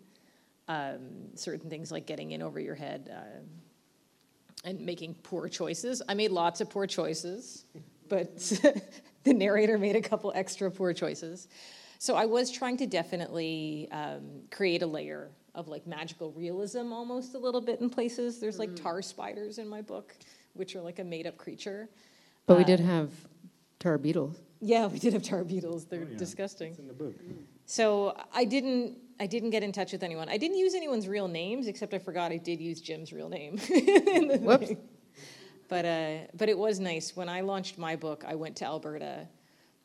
Um, 0.69 1.01
certain 1.35 1.71
things 1.71 1.91
like 1.91 2.07
getting 2.07 2.33
in 2.33 2.43
over 2.43 2.61
your 2.61 2.75
head. 2.75 3.11
Um, 3.15 3.45
and 4.65 4.81
making 4.81 5.15
poor 5.23 5.49
choices. 5.49 6.03
I 6.09 6.15
made 6.15 6.33
lots 6.33 6.61
of 6.61 6.69
poor 6.69 6.85
choices, 6.87 7.65
but 8.09 8.37
the 9.25 9.33
narrator 9.33 9.79
made 9.79 9.95
a 9.95 10.01
couple 10.01 10.33
extra 10.35 10.69
poor 10.69 10.93
choices. 10.93 11.47
So 12.01 12.17
I 12.17 12.27
was 12.27 12.51
trying 12.51 12.77
to 12.79 12.87
definitely 12.87 13.89
um, 13.93 14.43
create 14.51 14.83
a 14.83 14.87
layer 14.87 15.31
of 15.55 15.69
like 15.69 15.87
magical 15.87 16.33
realism 16.33 16.93
almost 16.93 17.35
a 17.35 17.39
little 17.39 17.61
bit 17.61 17.81
in 17.81 17.89
places. 17.89 18.41
There's 18.41 18.59
like 18.59 18.75
tar 18.75 19.01
spiders 19.01 19.59
in 19.59 19.69
my 19.69 19.81
book, 19.81 20.13
which 20.55 20.75
are 20.75 20.81
like 20.83 20.99
a 20.99 21.05
made 21.05 21.29
up 21.29 21.37
creature. 21.39 21.89
But 22.47 22.57
we 22.59 22.65
Uh, 22.65 22.67
did 22.67 22.81
have 22.81 23.11
tar 23.79 23.97
beetles. 23.97 24.41
Yeah, 24.61 24.87
we 24.89 24.99
did 24.99 25.13
have 25.13 25.23
tar 25.23 25.45
beetles. 25.45 25.85
They're 25.87 26.03
Oh, 26.03 26.09
yeah. 26.11 26.19
disgusting. 26.19 26.71
It's 26.73 26.81
in 26.81 26.89
the 26.89 26.95
book. 26.95 27.15
So 27.67 28.17
I 28.35 28.45
didn't 28.45 28.99
I 29.21 29.27
didn't 29.27 29.51
get 29.51 29.63
in 29.63 29.73
touch 29.73 29.93
with 29.93 30.03
anyone. 30.03 30.29
I 30.29 30.37
didn't 30.37 30.59
use 30.59 30.75
anyone's 30.75 31.09
real 31.09 31.29
names 31.29 31.67
except 31.67 31.93
I 31.95 31.99
forgot 31.99 32.31
I 32.31 32.37
did 32.37 32.61
use 32.61 32.81
Jim's 32.81 33.13
real 33.13 33.29
name. 33.29 33.59
Whoops. 33.59 34.69
thing. 34.69 34.79
But 35.69 35.85
uh, 35.85 36.17
but 36.35 36.49
it 36.49 36.57
was 36.57 36.81
nice 36.81 37.15
when 37.15 37.29
I 37.29 37.43
launched 37.43 37.79
my 37.79 37.97
book. 37.97 38.25
I 38.27 38.35
went 38.35 38.57
to 38.57 38.65
Alberta 38.65 39.29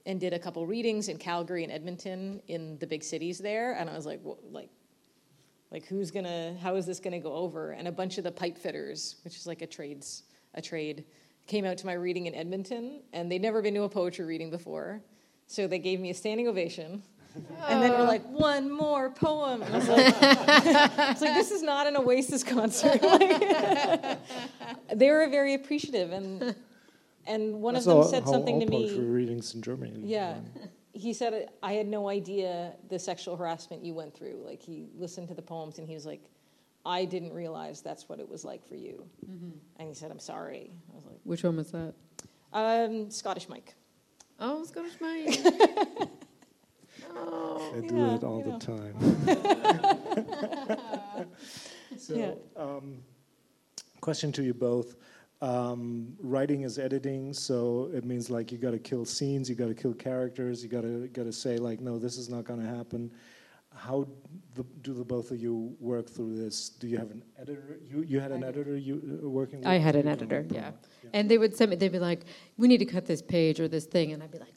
and 0.06 0.20
did 0.20 0.34
a 0.34 0.40
couple 0.40 0.66
readings 0.66 1.10
in 1.10 1.18
Calgary 1.18 1.64
and 1.64 1.72
Edmonton 1.72 2.42
in 2.48 2.78
the 2.80 2.88
big 2.88 3.04
cities 3.04 3.40
there, 3.40 3.74
and 3.74 3.90
I 3.90 3.96
was 3.96 4.06
like, 4.06 4.22
like, 4.52 4.70
like 5.74 5.86
who's 5.88 6.12
gonna 6.12 6.56
how 6.62 6.76
is 6.76 6.86
this 6.86 7.00
gonna 7.00 7.20
go 7.20 7.34
over 7.34 7.72
and 7.72 7.88
a 7.88 7.92
bunch 7.92 8.18
of 8.18 8.24
the 8.24 8.32
pipe 8.32 8.58
fitters 8.58 9.16
which 9.24 9.36
is 9.36 9.46
like 9.48 9.62
a 9.62 9.68
trades 9.68 10.24
a 10.54 10.62
trade 10.62 11.04
came 11.48 11.66
out 11.66 11.78
to 11.80 11.86
my 11.86 11.94
reading 11.94 12.28
in 12.28 12.36
edmonton 12.36 13.02
and 13.12 13.30
they'd 13.30 13.42
never 13.42 13.62
been 13.62 13.74
to 13.74 13.82
a 13.82 13.90
poetry 13.90 14.24
reading 14.24 14.52
before 14.52 15.02
so 15.48 15.68
they 15.68 15.80
gave 15.80 16.00
me 16.00 16.12
a 16.12 16.14
standing 16.14 16.48
ovation 16.48 17.02
and 17.68 17.82
then 17.82 17.92
we're 17.92 18.06
like 18.06 18.26
one 18.28 18.70
more 18.72 19.10
poem 19.10 19.62
and 19.64 19.74
I 19.74 19.78
was 19.78 19.88
like, 19.90 20.16
it's 21.12 21.22
like 21.22 21.34
this 21.34 21.52
is 21.52 21.62
not 21.64 21.88
an 21.88 21.98
oasis 21.98 22.44
concert 22.44 23.02
like, 23.04 24.20
they 24.94 25.10
were 25.10 25.28
very 25.30 25.54
appreciative 25.56 26.12
and 26.12 26.56
and 27.26 27.62
one 27.62 27.74
That's 27.74 27.86
of 27.86 27.90
them 27.92 27.98
all- 27.98 28.04
said 28.04 28.24
how 28.24 28.32
something 28.32 28.56
all 28.56 28.62
to 28.62 28.68
me 28.68 28.88
poetry 28.88 29.06
readings 29.06 29.56
in 29.56 29.62
Germany. 29.62 30.02
yeah. 30.04 30.40
He 30.96 31.12
said, 31.12 31.50
I 31.64 31.74
had 31.74 31.88
no 31.88 32.08
idea 32.08 32.74
the 32.90 33.00
sexual 33.00 33.36
harassment 33.36 33.84
you 33.84 33.96
went 33.96 34.14
through. 34.14 34.44
Like, 34.46 34.62
he 34.62 34.86
listened 34.96 35.28
to 35.30 35.34
the 35.34 35.42
poems 35.42 35.80
and 35.80 35.88
he 35.88 35.96
was 35.96 36.06
like, 36.06 36.22
I 36.86 37.06
didn't 37.06 37.34
realize 37.34 37.82
that's 37.82 38.08
what 38.08 38.20
it 38.20 38.30
was 38.30 38.46
like 38.46 38.64
for 38.68 38.76
you. 38.76 39.04
And 39.78 39.88
he 39.88 39.96
said, 39.96 40.12
I'm 40.12 40.20
sorry. 40.20 40.70
I 40.92 40.96
was 40.96 41.06
like, 41.06 41.18
Which 41.24 41.44
one 41.44 41.56
was 41.56 41.72
that? 41.72 41.96
um, 42.54 43.10
Scottish 43.10 43.50
Mike. 43.50 43.74
Oh, 44.40 44.64
Scottish 44.66 44.94
Mike. 45.02 45.40
oh. 47.16 47.72
They 47.74 47.88
do 47.88 47.96
Yeah, 47.96 48.16
it 48.16 48.24
all 48.24 48.42
know. 48.44 48.58
the 48.58 48.66
time. 48.66 48.96
so, 51.98 52.14
Yeah. 52.16 52.34
um, 52.56 52.98
question 54.02 54.32
to 54.34 54.44
you 54.44 54.54
both. 54.54 54.96
Um, 55.42 56.16
writing 56.22 56.62
is 56.62 56.80
editing, 56.80 57.34
so 57.34 57.90
it 57.94 58.06
means 58.06 58.30
like 58.30 58.52
you 58.52 58.58
got 58.58 58.72
to 58.72 58.80
kill 58.80 59.04
scenes, 59.04 59.50
you 59.50 59.56
got 59.56 59.68
to 59.68 59.74
kill 59.74 59.94
characters, 59.94 60.64
you 60.64 60.70
got 60.70 60.82
to 60.82 61.10
got 61.10 61.24
to 61.24 61.34
say 61.34 61.58
like, 61.58 61.82
no, 61.82 62.00
this 62.00 62.18
is 62.18 62.30
not 62.30 62.46
going 62.46 62.62
to 62.62 62.66
happen. 62.66 63.12
How 63.76 64.08
the, 64.56 64.64
do 64.82 64.94
the 64.94 65.04
both 65.04 65.32
of 65.32 65.40
you 65.40 65.76
work 65.80 66.10
through 66.10 66.36
this? 66.36 66.70
Do 66.70 66.88
you 66.88 66.98
have 66.98 67.12
an 67.12 67.24
editor? 67.40 67.80
You 67.90 68.04
you 68.04 68.20
had 68.20 68.32
an 68.32 68.44
I 68.44 68.48
editor 68.48 68.78
you 68.78 69.20
uh, 69.24 69.28
working? 69.28 69.60
with 69.60 69.68
I 69.68 69.78
had 69.78 69.96
an 69.96 70.08
editor, 70.08 70.46
yeah. 70.50 70.72
And 71.14 71.30
they 71.30 71.38
would 71.38 71.56
send 71.56 71.72
me, 71.72 71.76
they'd 71.76 71.92
be 71.92 72.00
like, 72.00 72.26
we 72.58 72.68
need 72.68 72.80
to 72.80 72.86
cut 72.86 73.06
this 73.06 73.22
page 73.22 73.60
or 73.60 73.68
this 73.68 73.86
thing. 73.86 74.14
And 74.14 74.24
I'd 74.24 74.32
be 74.32 74.40
like, 74.40 74.54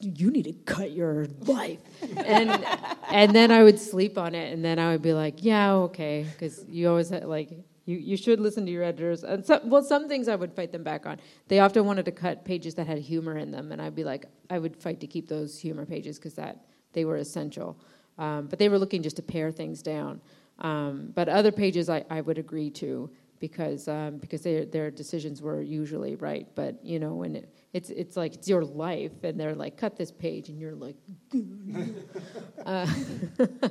you 0.00 0.30
need 0.30 0.44
to 0.44 0.52
cut 0.52 0.92
your 0.92 1.26
life. 1.40 1.78
and, 2.16 2.64
and 3.10 3.34
then 3.34 3.50
I 3.50 3.62
would 3.62 3.78
sleep 3.80 4.18
on 4.18 4.34
it. 4.34 4.52
And 4.52 4.64
then 4.64 4.78
I 4.78 4.92
would 4.92 5.02
be 5.02 5.12
like, 5.12 5.42
yeah, 5.42 5.72
okay. 5.72 6.26
Because 6.30 6.64
you 6.68 6.88
always 6.88 7.10
had, 7.10 7.24
like, 7.24 7.50
you, 7.84 7.96
you 7.96 8.16
should 8.16 8.38
listen 8.38 8.66
to 8.66 8.70
your 8.70 8.84
editors. 8.84 9.24
And 9.24 9.44
some, 9.44 9.70
well, 9.70 9.82
some 9.82 10.08
things 10.08 10.28
I 10.28 10.36
would 10.36 10.54
fight 10.54 10.72
them 10.72 10.84
back 10.84 11.06
on. 11.06 11.18
They 11.48 11.60
often 11.60 11.84
wanted 11.84 12.04
to 12.04 12.12
cut 12.12 12.44
pages 12.44 12.74
that 12.74 12.86
had 12.86 12.98
humor 12.98 13.38
in 13.38 13.50
them. 13.50 13.72
And 13.72 13.80
I'd 13.80 13.96
be 13.96 14.04
like, 14.04 14.26
I 14.50 14.58
would 14.58 14.76
fight 14.76 15.00
to 15.00 15.06
keep 15.06 15.26
those 15.26 15.58
humor 15.58 15.86
pages 15.86 16.18
because 16.18 16.34
that 16.34 16.64
they 16.92 17.04
were 17.04 17.16
essential. 17.16 17.80
Um, 18.18 18.46
but 18.46 18.58
they 18.58 18.68
were 18.68 18.78
looking 18.78 19.02
just 19.02 19.16
to 19.16 19.22
pare 19.22 19.50
things 19.50 19.82
down. 19.82 20.20
Um, 20.58 21.12
but 21.14 21.28
other 21.28 21.52
pages 21.52 21.88
I, 21.88 22.04
I 22.10 22.20
would 22.20 22.38
agree 22.38 22.70
to 22.70 23.10
because 23.38 23.86
um, 23.86 24.18
because 24.18 24.42
their 24.42 24.64
their 24.64 24.90
decisions 24.90 25.40
were 25.40 25.62
usually 25.62 26.16
right. 26.16 26.46
But 26.54 26.84
you 26.84 26.98
know 26.98 27.14
when 27.14 27.36
it, 27.36 27.54
it's 27.72 27.90
it's 27.90 28.16
like 28.16 28.34
it's 28.34 28.48
your 28.48 28.64
life, 28.64 29.12
and 29.22 29.38
they're 29.38 29.54
like 29.54 29.76
cut 29.76 29.96
this 29.96 30.10
page, 30.10 30.48
and 30.48 30.58
you're 30.58 30.74
like, 30.74 30.96
uh, 32.66 32.92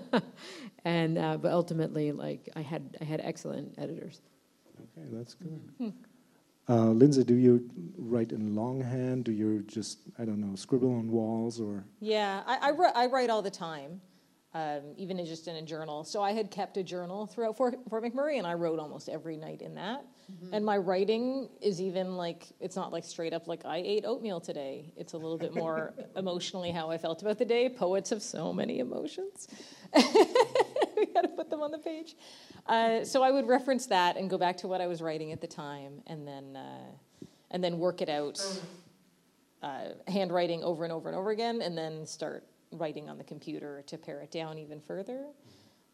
and 0.85 1.17
uh, 1.17 1.37
but 1.37 1.51
ultimately 1.51 2.13
like 2.13 2.49
I 2.55 2.61
had 2.61 2.97
I 3.01 3.03
had 3.03 3.19
excellent 3.21 3.75
editors. 3.77 4.21
Okay, 4.97 5.07
that's 5.11 5.33
good. 5.33 5.93
Uh, 6.69 6.87
Lindsay, 6.91 7.23
do 7.23 7.35
you 7.35 7.69
write 7.97 8.31
in 8.33 8.53
longhand? 8.55 9.23
Do 9.23 9.31
you 9.31 9.63
just 9.63 9.99
I 10.19 10.25
don't 10.25 10.39
know 10.41 10.55
scribble 10.55 10.93
on 10.95 11.09
walls 11.09 11.59
or? 11.61 11.85
Yeah, 11.99 12.43
I, 12.45 12.69
I, 12.69 12.71
wri- 12.73 12.91
I 12.93 13.05
write 13.05 13.29
all 13.29 13.41
the 13.41 13.49
time, 13.51 14.01
um, 14.53 14.81
even 14.95 15.23
just 15.25 15.47
in 15.47 15.55
a 15.57 15.61
journal. 15.61 16.03
So 16.03 16.21
I 16.21 16.31
had 16.31 16.49
kept 16.51 16.77
a 16.77 16.83
journal 16.83 17.27
throughout 17.27 17.57
Fort, 17.57 17.75
Fort 17.89 18.03
McMurray, 18.03 18.37
and 18.37 18.47
I 18.47 18.53
wrote 18.53 18.79
almost 18.79 19.09
every 19.09 19.37
night 19.37 19.61
in 19.61 19.75
that. 19.75 20.05
And 20.51 20.65
my 20.65 20.77
writing 20.77 21.47
is 21.61 21.79
even 21.79 22.17
like 22.17 22.47
it's 22.59 22.75
not 22.75 22.91
like 22.91 23.05
straight 23.05 23.33
up 23.33 23.47
like 23.47 23.65
I 23.65 23.77
ate 23.77 24.03
oatmeal 24.05 24.41
today. 24.41 24.91
It's 24.97 25.13
a 25.13 25.17
little 25.17 25.37
bit 25.37 25.55
more 25.55 25.93
emotionally 26.17 26.71
how 26.71 26.89
I 26.89 26.97
felt 26.97 27.21
about 27.21 27.37
the 27.37 27.45
day. 27.45 27.69
Poets 27.69 28.09
have 28.09 28.21
so 28.21 28.51
many 28.51 28.79
emotions. 28.79 29.47
we 29.95 31.05
got 31.13 31.21
to 31.21 31.29
put 31.35 31.49
them 31.49 31.61
on 31.61 31.71
the 31.71 31.77
page. 31.77 32.15
Uh, 32.65 33.05
so 33.05 33.23
I 33.23 33.31
would 33.31 33.47
reference 33.47 33.85
that 33.85 34.17
and 34.17 34.29
go 34.29 34.37
back 34.37 34.57
to 34.57 34.67
what 34.67 34.81
I 34.81 34.87
was 34.87 35.01
writing 35.01 35.31
at 35.31 35.39
the 35.39 35.47
time, 35.47 36.01
and 36.07 36.27
then 36.27 36.57
uh, 36.57 37.25
and 37.51 37.63
then 37.63 37.79
work 37.79 38.01
it 38.01 38.09
out 38.09 38.41
uh, 39.63 39.89
handwriting 40.07 40.63
over 40.63 40.83
and 40.83 40.91
over 40.91 41.09
and 41.09 41.17
over 41.17 41.31
again, 41.31 41.61
and 41.61 41.77
then 41.77 42.05
start 42.05 42.43
writing 42.71 43.09
on 43.09 43.17
the 43.17 43.23
computer 43.23 43.83
to 43.87 43.97
pare 43.97 44.21
it 44.21 44.31
down 44.31 44.57
even 44.57 44.79
further. 44.79 45.25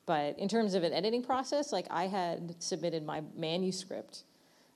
But 0.06 0.38
in 0.38 0.50
terms 0.50 0.74
of 0.74 0.84
an 0.84 0.94
editing 0.94 1.24
process, 1.24 1.72
like 1.72 1.88
I 1.90 2.08
had 2.08 2.56
submitted 2.62 3.06
my 3.06 3.22
manuscript 3.36 4.24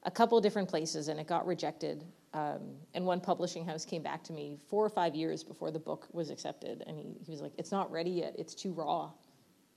a 0.04 0.12
couple 0.12 0.40
different 0.40 0.70
places 0.70 1.10
and 1.10 1.20
it 1.20 1.28
got 1.28 1.46
rejected. 1.46 2.06
Um, 2.34 2.76
and 2.94 3.06
one 3.06 3.20
publishing 3.20 3.66
house 3.66 3.84
came 3.86 4.04
back 4.04 4.24
to 4.26 4.34
me 4.34 4.58
four 4.68 4.86
or 4.86 4.90
five 4.90 5.16
years 5.16 5.44
before 5.44 5.72
the 5.72 5.80
book 5.80 6.08
was 6.12 6.30
accepted, 6.30 6.84
and 6.86 6.98
he, 6.98 7.16
he 7.26 7.32
was 7.32 7.42
like, 7.42 7.54
"It's 7.58 7.72
not 7.72 7.90
ready 7.90 8.12
yet. 8.12 8.36
It's 8.38 8.54
too 8.54 8.74
raw." 8.74 9.12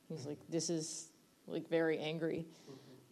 He's 0.09 0.27
like, 0.27 0.39
"This 0.49 0.69
is 0.69 1.11
like 1.47 1.69
very 1.69 1.99
angry," 1.99 2.47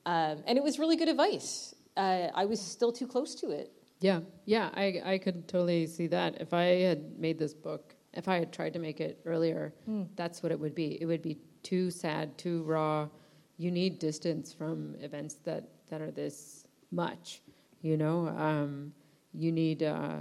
um, 0.06 0.42
and 0.46 0.58
it 0.58 0.64
was 0.64 0.78
really 0.78 0.96
good 0.96 1.08
advice. 1.08 1.74
Uh, 1.96 2.28
I 2.34 2.44
was 2.44 2.60
still 2.60 2.92
too 2.92 3.06
close 3.06 3.36
to 3.36 3.50
it. 3.50 3.72
Yeah, 4.00 4.20
yeah, 4.44 4.70
I 4.74 5.00
I 5.04 5.18
could 5.18 5.48
totally 5.48 5.86
see 5.86 6.08
that. 6.08 6.40
If 6.40 6.52
I 6.52 6.64
had 6.82 7.18
made 7.18 7.38
this 7.38 7.54
book, 7.54 7.94
if 8.18 8.26
I 8.28 8.38
had 8.38 8.52
tried 8.52 8.72
to 8.72 8.80
make 8.80 9.00
it 9.00 9.20
earlier, 9.24 9.72
that's 10.16 10.42
what 10.42 10.50
it 10.50 10.58
would 10.58 10.74
be. 10.74 10.98
It 11.00 11.06
would 11.06 11.22
be 11.22 11.38
too 11.62 11.90
sad, 11.90 12.36
too 12.36 12.64
raw. 12.64 13.08
You 13.56 13.70
need 13.70 13.98
distance 13.98 14.52
from 14.52 14.96
events 15.00 15.36
that 15.44 15.68
that 15.88 16.02
are 16.02 16.10
this 16.10 16.66
much. 16.90 17.40
You 17.80 17.96
know, 17.96 18.28
um, 18.28 18.92
you 19.32 19.52
need. 19.52 19.82
Uh, 19.82 20.18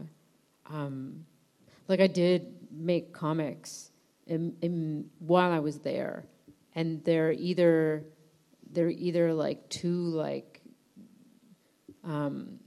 um, 0.69 1.25
like 1.87 1.99
I 1.99 2.07
did 2.07 2.53
make 2.71 3.13
comics 3.13 3.91
in, 4.27 4.55
in, 4.61 5.09
while 5.19 5.51
I 5.51 5.59
was 5.59 5.79
there, 5.79 6.25
and 6.75 7.03
they're 7.03 7.31
either 7.31 8.05
they're 8.71 8.89
either 8.89 9.33
like 9.33 9.69
too 9.69 10.03
like 10.09 10.61
um, 12.03 12.59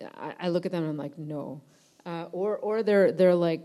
I, 0.00 0.34
I 0.40 0.48
look 0.48 0.66
at 0.66 0.72
them 0.72 0.82
and 0.82 0.90
I'm 0.90 0.96
like, 0.96 1.18
no. 1.18 1.62
Uh, 2.08 2.26
or 2.32 2.56
or 2.56 2.82
they're 2.82 3.12
they're 3.12 3.34
like 3.34 3.62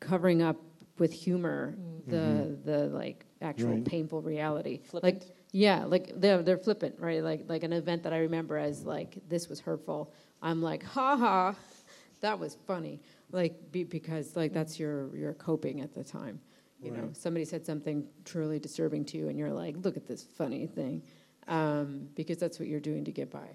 covering 0.00 0.42
up 0.42 0.56
with 0.98 1.12
humor 1.12 1.76
the 2.08 2.58
the 2.64 2.80
like 2.88 3.24
actual 3.40 3.70
Right. 3.76 3.84
painful 3.84 4.20
reality. 4.20 4.80
Flippant. 4.90 5.14
Like 5.22 5.22
yeah, 5.52 5.84
like 5.84 6.06
they're 6.20 6.42
they're 6.42 6.58
flippant, 6.58 6.96
right? 6.98 7.22
Like 7.22 7.42
like 7.48 7.62
an 7.62 7.72
event 7.72 8.02
that 8.02 8.12
I 8.12 8.18
remember 8.18 8.56
as 8.58 8.84
like 8.84 9.10
this 9.28 9.48
was 9.48 9.60
hurtful. 9.60 10.12
I'm 10.42 10.60
like, 10.60 10.82
ha 10.82 11.16
ha, 11.16 11.54
that 12.20 12.38
was 12.38 12.56
funny. 12.66 13.00
Like 13.30 13.54
be, 13.72 13.84
because 13.84 14.34
like 14.34 14.52
that's 14.52 14.78
your 14.80 15.14
your 15.16 15.34
coping 15.34 15.80
at 15.80 15.94
the 15.94 16.04
time. 16.04 16.40
You 16.82 16.90
know, 16.90 17.08
somebody 17.14 17.46
said 17.46 17.64
something 17.64 18.06
truly 18.26 18.58
disturbing 18.58 19.04
to 19.06 19.16
you, 19.18 19.28
and 19.28 19.38
you're 19.38 19.52
like, 19.64 19.74
look 19.84 19.96
at 19.96 20.06
this 20.06 20.22
funny 20.22 20.66
thing, 20.66 21.02
um, 21.48 22.08
because 22.14 22.36
that's 22.38 22.58
what 22.58 22.68
you're 22.68 22.86
doing 22.90 23.04
to 23.06 23.12
get 23.12 23.30
by. 23.30 23.48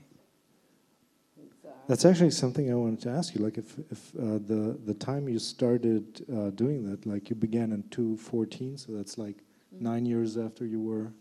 That's 1.89 2.05
actually 2.05 2.29
something 2.31 2.71
I 2.71 2.75
wanted 2.75 3.01
to 3.01 3.09
ask 3.09 3.33
you. 3.35 3.41
Like, 3.41 3.57
if 3.57 3.69
if 3.95 4.01
uh, 4.15 4.37
the 4.51 4.77
the 4.89 4.93
time 4.93 5.27
you 5.27 5.39
started 5.39 6.03
uh, 6.31 6.51
doing 6.51 6.79
that, 6.89 7.05
like 7.05 7.29
you 7.31 7.35
began 7.35 7.71
in 7.71 7.81
two 7.89 8.15
fourteen, 8.17 8.77
so 8.77 8.87
that's 8.91 9.17
like 9.17 9.37
Mm-hmm. 9.69 9.83
nine 9.83 10.05
years 10.05 10.35
after 10.37 10.65
you 10.65 10.81
were 10.81 11.11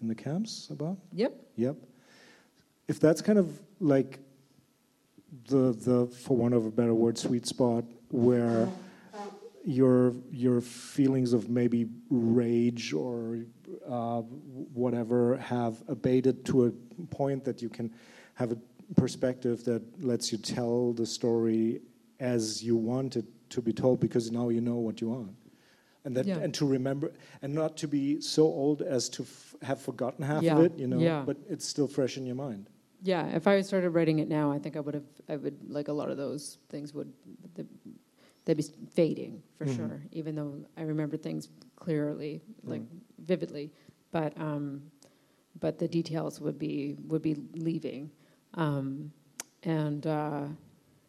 in 0.00 0.08
the 0.08 0.14
camps, 0.14 0.68
about. 0.70 0.96
Yep. 1.12 1.32
Yep. 1.56 1.76
If 2.88 3.00
that's 3.00 3.20
kind 3.20 3.38
of 3.38 3.60
like 3.80 4.18
the 5.48 5.72
the 5.72 6.06
for 6.06 6.36
want 6.36 6.54
of 6.54 6.64
a 6.64 6.70
better 6.70 6.94
word, 6.94 7.18
sweet 7.18 7.46
spot 7.46 7.84
where 8.10 8.68
your 9.64 10.14
your 10.30 10.60
feelings 10.62 11.34
of 11.34 11.50
maybe 11.50 11.86
rage 12.08 12.94
or 12.94 13.40
uh, 13.86 14.22
whatever 14.72 15.36
have 15.36 15.82
abated 15.88 16.44
to 16.46 16.66
a 16.66 16.70
point 17.10 17.44
that 17.44 17.60
you 17.60 17.68
can 17.68 17.92
have 18.34 18.52
a 18.52 18.58
perspective 18.94 19.64
that 19.64 19.82
lets 20.04 20.30
you 20.32 20.38
tell 20.38 20.92
the 20.92 21.06
story 21.06 21.80
as 22.20 22.62
you 22.62 22.76
want 22.76 23.16
it 23.16 23.24
to 23.50 23.60
be 23.60 23.72
told 23.72 24.00
because 24.00 24.30
now 24.30 24.48
you 24.48 24.60
know 24.60 24.76
what 24.76 25.00
you 25.00 25.08
want 25.08 25.34
and 26.04 26.16
that 26.16 26.26
Yeah. 26.26 26.38
and 26.38 26.54
to 26.54 26.66
remember 26.66 27.12
and 27.42 27.52
not 27.54 27.76
to 27.78 27.88
be 27.88 28.20
so 28.20 28.44
old 28.44 28.82
as 28.82 29.08
to 29.10 29.22
f- 29.22 29.56
have 29.62 29.80
forgotten 29.80 30.24
half 30.24 30.42
Yeah. 30.42 30.58
of 30.58 30.64
it 30.64 30.78
you 30.78 30.86
know 30.86 30.98
Yeah. 31.00 31.22
but 31.26 31.36
it's 31.48 31.66
still 31.66 31.88
fresh 31.88 32.16
in 32.16 32.26
your 32.26 32.36
mind 32.36 32.68
Yeah, 33.02 33.26
if 33.36 33.46
I 33.46 33.60
started 33.60 33.90
writing 33.90 34.20
it 34.20 34.28
now, 34.28 34.50
I 34.50 34.58
think 34.58 34.74
I 34.74 34.80
would 34.80 34.94
have. 34.94 35.04
I 35.28 35.36
would 35.36 35.58
like 35.70 35.88
a 35.88 35.92
lot 35.92 36.10
of 36.10 36.16
those 36.16 36.58
things 36.70 36.94
would 36.94 37.12
they'd, 37.54 38.56
be 38.56 38.62
fading 38.90 39.42
for 39.58 39.66
Mhm. 39.66 39.76
sure. 39.76 40.02
Even 40.12 40.34
though 40.34 40.64
I 40.78 40.82
remember 40.82 41.16
things 41.18 41.50
clearly, 41.76 42.40
like 42.64 42.82
vividly, 43.18 43.70
but 44.12 44.32
um, 44.40 44.90
but 45.60 45.78
the 45.78 45.86
details 45.86 46.40
would 46.40 46.58
be 46.58 46.96
would 47.06 47.22
be 47.22 47.34
leaving, 47.54 48.10
um, 48.56 49.12
and 49.62 50.06
uh, 50.06 50.44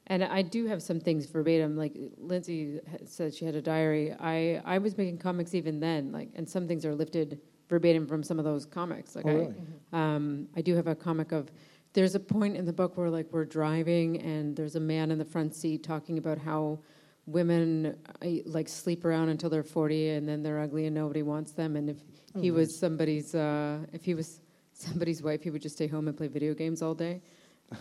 and 0.08 0.24
I 0.24 0.42
do 0.42 0.66
have 0.68 0.82
some 0.82 1.00
things 1.00 1.26
verbatim. 1.26 1.76
Like 1.78 1.94
Lindsay 2.18 2.80
said, 3.06 3.34
she 3.34 3.46
had 3.46 3.56
a 3.56 3.62
diary. 3.62 4.14
I 4.20 4.62
I 4.66 4.78
was 4.78 4.98
making 4.98 5.18
comics 5.20 5.54
even 5.54 5.80
then, 5.80 6.12
like, 6.12 6.30
and 6.36 6.48
some 6.48 6.68
things 6.68 6.86
are 6.86 6.96
lifted 6.96 7.40
verbatim 7.70 8.08
from 8.08 8.24
some 8.24 8.40
of 8.40 8.46
those 8.46 8.66
comics. 8.66 9.16
Like 9.16 9.26
Oh, 9.26 9.30
I, 9.30 9.34
really? 9.34 9.54
um, 9.94 10.48
I 10.56 10.62
do 10.62 10.76
have 10.76 10.88
a 10.88 10.96
comic 10.96 11.32
of. 11.32 11.52
There's 11.94 12.14
a 12.16 12.20
point 12.20 12.56
in 12.56 12.66
the 12.66 12.74
book 12.74 12.96
where 12.98 13.10
like 13.10 13.28
we're 13.32 13.46
driving 13.46 14.22
and 14.22 14.56
there's 14.56 14.76
a 14.76 14.80
man 14.80 15.10
in 15.10 15.18
the 15.18 15.26
front 15.26 15.56
seat 15.56 15.84
talking 15.84 16.20
about 16.20 16.38
how 16.38 16.80
women 17.26 17.98
uh, 18.22 18.28
like 18.46 18.70
sleep 18.70 19.04
around 19.04 19.30
until 19.30 19.50
they're 19.50 19.64
40 19.64 20.10
and 20.10 20.28
then 20.30 20.44
they're 20.44 20.60
ugly 20.60 20.86
and 20.86 20.94
nobody 20.96 21.24
wants 21.24 21.52
them. 21.54 21.76
And 21.76 21.90
if 21.90 21.98
Oh, 22.36 22.42
he 22.42 22.52
nice. 22.52 22.58
was 22.58 22.78
somebody's, 22.78 23.34
uh, 23.34 23.80
if 23.94 24.04
he 24.04 24.14
was 24.14 24.42
somebody's 24.74 25.24
wife, 25.24 25.42
he 25.42 25.50
would 25.50 25.62
just 25.62 25.76
stay 25.76 25.88
home 25.88 26.08
and 26.08 26.16
play 26.16 26.28
video 26.28 26.54
games 26.54 26.82
all 26.84 26.94
day. 26.94 27.22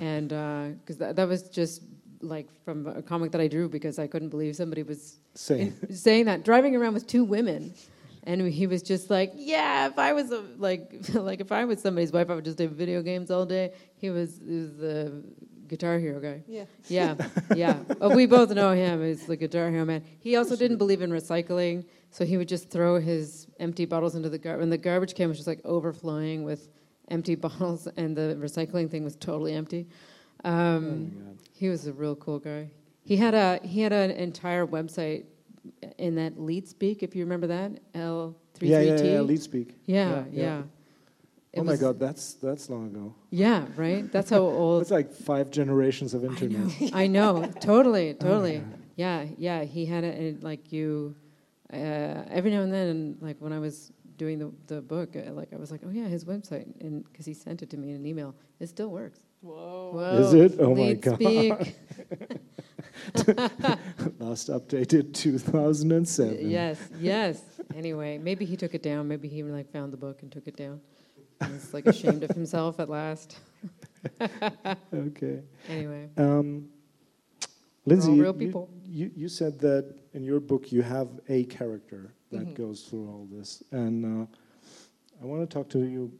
And 0.01 0.33
uh, 0.33 0.69
because 0.81 0.99
that, 0.99 1.17
that 1.17 1.29
was 1.29 1.49
just 1.49 1.83
like 2.21 2.49
from 2.65 2.87
a 2.87 3.03
comic 3.03 3.33
that 3.33 3.41
I 3.41 3.49
drew 3.49 3.69
because 3.69 3.99
I 3.99 4.07
couldn't 4.07 4.31
believe 4.31 4.57
somebody 4.57 4.83
was 4.83 5.19
Same. 5.35 5.75
in- 5.89 5.95
saying 5.95 6.25
that, 6.27 6.45
driving 6.45 6.75
around 6.75 6.95
with 6.95 7.07
two 7.07 7.25
women. 7.25 7.75
And 8.25 8.41
he 8.43 8.67
was 8.67 8.83
just 8.83 9.09
like, 9.09 9.33
"Yeah, 9.37 9.87
if 9.87 10.01
I 10.01 10.13
was 10.13 10.33
a, 10.33 10.43
like, 10.59 10.91
like 11.15 11.41
if 11.41 11.53
I 11.53 11.65
was 11.65 11.81
somebody's 11.81 12.11
wife, 12.11 12.29
I 12.29 12.35
would 12.35 12.45
just 12.45 12.59
do 12.59 12.67
video 12.67 13.01
games 13.01 13.31
all 13.31 13.47
day." 13.47 13.73
He 13.99 14.11
was, 14.11 14.41
he 14.45 14.57
was 14.57 14.77
the 14.77 15.23
Guitar 15.69 15.99
Hero 15.99 16.21
guy. 16.21 16.43
Yeah. 16.47 16.65
Yeah, 16.89 17.15
yeah. 17.55 17.79
Oh, 18.01 18.15
we 18.15 18.27
both 18.27 18.51
know 18.51 18.73
him 18.73 19.03
He's 19.05 19.27
the 19.27 19.37
Guitar 19.37 19.71
Hero 19.71 19.85
man. 19.85 20.03
He 20.19 20.37
also 20.37 20.57
didn't 20.57 20.79
believe 20.79 21.03
in 21.03 21.11
recycling, 21.11 21.85
so 22.11 22.25
he 22.25 22.37
would 22.37 22.49
just 22.49 22.71
throw 22.71 22.99
his 22.99 23.47
empty 23.61 23.85
bottles 23.85 24.15
into 24.15 24.29
the 24.29 24.39
garbage. 24.39 24.63
And 24.65 24.73
the 24.73 24.79
garbage 24.79 25.15
can 25.15 25.29
was 25.29 25.39
just 25.39 25.47
like 25.49 25.61
overflowing 25.65 26.45
with 26.45 26.69
empty 27.09 27.35
bottles, 27.47 27.87
and 27.97 28.17
the 28.17 28.37
recycling 28.41 28.91
thing 28.91 29.05
was 29.05 29.17
totally 29.17 29.55
empty. 29.55 29.87
oh 30.45 30.51
Um, 30.51 31.11
God. 31.11 31.39
he 31.53 31.69
was 31.69 31.87
a 31.87 31.93
real 31.93 32.17
cool 32.17 32.39
guy. 32.39 32.71
He 33.05 33.17
had 33.17 33.35
a 33.35 33.61
he 33.63 33.81
had 33.83 33.93
an 33.93 34.11
entire 34.11 34.67
website 34.67 35.25
in 35.99 36.15
that 36.17 36.41
leet 36.41 36.69
speak, 36.69 37.03
if 37.03 37.15
you 37.15 37.25
remember 37.25 37.47
that 37.49 37.73
L 37.95 38.37
three 38.55 38.69
Yeah, 38.71 38.81
yeah, 38.81 38.97
T. 38.97 39.13
yeah. 39.13 39.21
Leet 39.21 39.43
speak. 39.43 39.77
Yeah, 39.87 40.09
Yeah, 40.11 40.25
yeah. 40.33 40.43
yeah. 40.43 40.63
Oh 41.59 41.65
my 41.65 41.77
God, 41.77 41.99
that's 41.99 42.35
that's 42.35 42.69
long 42.69 42.87
ago. 42.89 43.15
Yeah, 43.31 43.65
right. 43.77 44.11
That's 44.13 44.29
how 44.31 44.41
old. 44.63 44.83
It's 44.83 44.91
like 44.91 45.11
five 45.13 45.51
generations 45.51 46.13
of 46.15 46.23
I 46.25 46.27
internet. 46.27 46.61
know. 46.81 46.89
I 46.93 47.07
know. 47.07 47.51
Totally, 47.61 48.11
Oh 48.11 48.25
totally. 48.27 48.59
God. 48.59 48.79
yeah, 48.97 49.25
yeah. 49.39 49.65
He 49.65 49.87
had 49.87 50.05
it 50.05 50.43
like 50.43 50.73
you. 50.73 51.15
Uh, 51.73 52.23
every 52.31 52.51
now 52.51 52.61
and 52.61 52.73
then, 52.73 53.17
like 53.21 53.37
when 53.41 53.53
I 53.53 53.59
was 53.59 53.91
doing 54.17 54.39
the 54.39 54.51
the 54.67 54.81
book, 54.81 55.15
uh, 55.17 55.33
like 55.33 55.53
I 55.53 55.57
was 55.57 55.71
like, 55.71 55.83
oh 55.87 55.91
yeah, 55.91 56.07
his 56.09 56.25
website, 56.25 56.67
and 56.81 57.05
because 57.05 57.27
he 57.27 57.35
sent 57.35 57.63
it 57.63 57.71
to 57.71 57.77
me 57.77 57.91
in 57.91 57.97
an 57.97 58.07
email, 58.07 58.35
it 58.61 58.69
still 58.69 58.91
works. 58.91 59.21
Whoa. 59.43 59.91
Whoa. 59.95 60.19
Is 60.19 60.35
it? 60.35 60.57
Oh 60.61 60.75
my 60.75 60.95
God. 60.95 61.15
Speak. 61.17 61.77
Last 64.19 64.49
updated 64.49 65.13
2007. 65.15 66.51
Yes, 66.51 66.79
yes. 67.01 67.43
Anyway, 67.75 68.19
maybe 68.19 68.45
he 68.45 68.57
took 68.57 68.75
it 68.75 68.83
down. 68.83 69.07
Maybe 69.09 69.29
he 69.29 69.43
like 69.43 69.71
found 69.71 69.93
the 69.93 69.97
book 69.97 70.23
and 70.23 70.33
took 70.33 70.47
it 70.49 70.57
down. 70.57 70.81
He's 71.49 71.73
like 71.75 71.87
ashamed 71.87 72.23
of 72.25 72.31
himself 72.31 72.81
at 72.81 72.89
last. 72.89 73.39
Okay. 74.95 75.43
Anyway, 75.69 76.09
Um, 76.17 76.69
Lindsay, 77.87 78.11
all 78.11 78.17
you- 78.17 78.23
real 78.23 78.37
you- 78.41 78.69
You, 78.85 79.11
you 79.17 79.29
said 79.29 79.59
that 79.61 79.97
in 80.15 80.23
your 80.23 80.39
book 80.39 80.71
you 80.71 80.83
have 80.83 81.09
a 81.29 81.43
character 81.45 82.13
that 82.31 82.47
Mhm. 82.49 82.55
goes 82.55 82.83
through 82.83 83.09
all 83.09 83.27
this, 83.31 83.63
and 83.71 84.05
uh, 84.05 84.27
I 85.23 85.25
want 85.27 85.49
to 85.49 85.53
talk 85.53 85.69
to 85.71 85.85
you, 85.85 86.11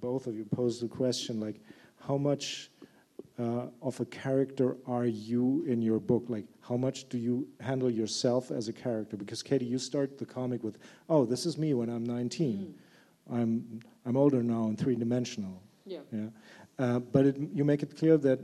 both 0.00 0.26
of 0.26 0.36
you, 0.36 0.44
pose 0.44 0.80
the 0.80 0.88
question 0.88 1.40
like, 1.40 1.60
how 1.96 2.16
much 2.16 2.70
uh, 3.38 3.68
of 3.82 4.00
a 4.00 4.04
character 4.06 4.76
are 4.84 5.06
you 5.06 5.62
in 5.66 5.80
your 5.80 6.00
book? 6.00 6.24
Like, 6.28 6.46
how 6.60 6.76
much 6.76 7.08
do 7.08 7.18
you 7.18 7.46
handle 7.60 7.88
yourself 7.88 8.50
as 8.50 8.66
a 8.66 8.72
character? 8.72 9.16
Because 9.16 9.44
Katie, 9.44 9.64
you 9.64 9.78
start 9.78 10.18
the 10.18 10.26
comic 10.26 10.64
with, 10.64 10.78
"Oh, 11.08 11.24
this 11.24 11.46
is 11.46 11.56
me 11.56 11.72
when 11.72 11.88
I'm 11.88 12.02
19. 12.04 12.74
I'm 13.30 13.80
I'm 14.04 14.16
older 14.16 14.42
now 14.42 14.64
and 14.66 14.76
three 14.76 14.96
dimensional." 14.96 15.62
yeah. 15.86 16.00
Yeah, 16.12 16.30
uh, 16.80 16.98
but 16.98 17.26
it, 17.26 17.36
you 17.54 17.64
make 17.64 17.82
it 17.84 17.96
clear 17.96 18.16
that 18.18 18.40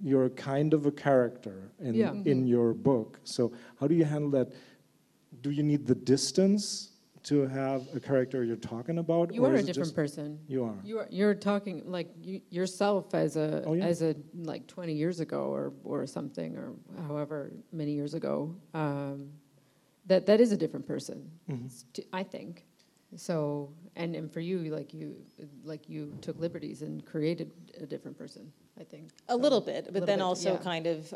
you're 0.00 0.30
kind 0.30 0.72
of 0.72 0.86
a 0.86 0.92
character 0.92 1.72
in 1.80 1.96
Yeah. 1.96 2.14
in 2.24 2.46
your 2.46 2.74
book. 2.74 3.18
So 3.24 3.52
how 3.80 3.88
do 3.88 3.94
you 3.96 4.04
handle 4.04 4.30
that? 4.38 4.52
Do 5.40 5.50
you 5.50 5.62
need 5.62 5.86
the 5.86 5.94
distance 5.94 6.90
to 7.24 7.46
have 7.46 7.82
a 7.94 8.00
character 8.00 8.44
you're 8.44 8.56
talking 8.56 8.98
about? 8.98 9.32
You 9.34 9.44
or 9.44 9.52
are 9.52 9.54
a 9.54 9.62
different 9.62 9.76
just- 9.76 9.94
person. 9.94 10.38
You 10.48 10.64
are. 10.64 10.74
You 10.84 10.98
are, 10.98 11.08
you're 11.10 11.34
talking 11.34 11.82
like 11.86 12.08
you, 12.20 12.40
yourself 12.50 13.14
as 13.14 13.36
a 13.36 13.62
Oh, 13.64 13.74
yeah. 13.74 13.86
as 13.86 14.02
a 14.02 14.14
like 14.34 14.66
20 14.66 14.92
years 14.92 15.20
ago 15.20 15.44
or 15.44 15.72
or 15.84 16.06
something 16.06 16.56
or 16.56 16.72
however 17.06 17.52
many 17.72 17.92
years 17.92 18.14
ago. 18.14 18.54
Um, 18.74 19.30
that 20.06 20.26
that 20.26 20.40
is 20.40 20.50
a 20.52 20.56
different 20.56 20.86
person. 20.86 21.30
Mhm. 21.48 21.66
s- 21.66 21.84
t- 21.92 22.06
I 22.12 22.24
think. 22.24 22.66
So 23.14 23.70
and 23.94 24.16
and 24.16 24.32
for 24.32 24.40
you 24.40 24.58
like 24.74 24.92
you 24.92 25.14
like 25.64 25.88
you 25.88 26.16
took 26.20 26.38
liberties 26.40 26.82
and 26.82 27.04
created 27.04 27.50
a 27.80 27.86
different 27.86 28.16
person. 28.18 28.52
I 28.80 28.84
think 28.84 29.10
A 29.28 29.32
So, 29.32 29.36
little 29.38 29.60
bit, 29.60 29.84
but 29.84 29.92
little 29.94 30.06
then 30.06 30.18
bit, 30.18 30.24
also 30.24 30.52
yeah. 30.54 30.58
kind 30.58 30.86
of. 30.86 31.14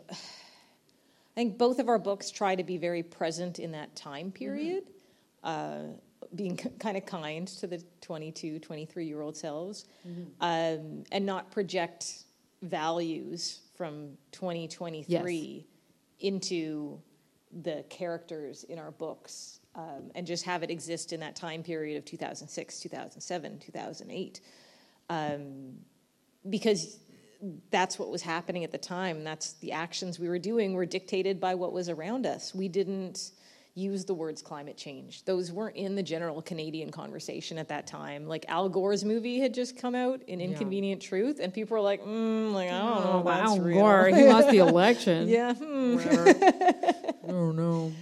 I 1.37 1.41
think 1.41 1.59
both 1.59 1.79
of 1.79 1.89
our 1.89 1.99
books 1.99 2.31
try 2.31 2.55
to 2.55 2.65
be 2.65 2.79
very 2.79 3.03
present 3.03 3.59
in 3.59 3.73
that 3.73 3.95
time 3.95 4.33
period, 4.33 4.85
uh, 5.45 5.81
being 6.35 6.57
kind 6.57 6.97
of 6.97 7.05
kind 7.05 7.47
to 7.47 7.67
the 7.67 7.85
22, 8.01 8.59
23 8.59 9.05
year 9.05 9.21
old 9.21 9.37
selves, 9.37 9.85
um, 10.41 11.05
and 11.13 11.27
not 11.27 11.51
project 11.51 12.25
values 12.63 13.61
from 13.77 14.17
2023 14.33 15.67
into 16.21 16.99
the 17.63 17.85
characters 17.91 18.65
in 18.65 18.79
our 18.79 18.91
books 18.91 19.61
um, 19.75 20.11
and 20.15 20.27
just 20.27 20.45
have 20.45 20.63
it 20.63 20.71
exist 20.71 21.13
in 21.13 21.21
that 21.21 21.37
time 21.37 21.63
period 21.63 21.99
of 21.99 22.05
2006, 22.07 22.81
2007, 22.81 23.59
2008. 23.59 24.41
Um, 25.11 25.75
because 26.49 26.99
that's 27.71 27.99
what 27.99 28.11
was 28.11 28.23
happening 28.23 28.65
at 28.65 28.73
the 28.73 28.79
time. 28.79 29.25
That's 29.25 29.55
the 29.55 29.73
actions 29.73 30.19
we 30.19 30.29
were 30.29 30.39
doing 30.39 30.75
were 30.75 30.87
dictated 30.87 31.41
by 31.41 31.55
what 31.55 31.73
was 31.73 31.89
around 31.89 32.27
us. 32.27 32.55
We 32.55 32.69
didn't 32.69 33.33
use 33.75 34.07
the 34.07 34.15
words 34.15 34.41
climate 34.41 34.77
change. 34.79 35.23
Those 35.27 35.53
weren't 35.53 35.77
in 35.77 35.95
the 35.97 36.03
general 36.03 36.41
Canadian 36.41 36.91
conversation 36.91 37.59
at 37.59 37.69
that 37.69 37.87
time. 37.87 38.27
Like 38.27 38.47
Al 38.49 38.71
Gore's 38.71 39.05
movie 39.05 39.39
had 39.39 39.53
just 39.53 39.77
come 39.77 39.95
out, 39.95 40.23
in 40.27 40.41
Yeah. 40.41 40.47
Inconvenient 40.47 41.03
Truth, 41.03 41.41
and 41.41 41.53
people 41.53 41.77
were 41.77 41.83
like, 41.83 42.03
mm, 42.03 42.53
like 42.55 42.71
I 42.71 42.79
don't 42.79 43.05
know 43.05 43.23
that's 43.23 43.51
Al 43.51 43.61
real. 43.61 43.79
Gore, 43.81 44.07
he 44.09 44.25
lost 44.25 44.49
the 44.51 44.59
election. 44.69 45.29
yeah. 45.29 45.53
hmm. 45.55 45.99
oh 47.29 47.53
no. 47.53 47.93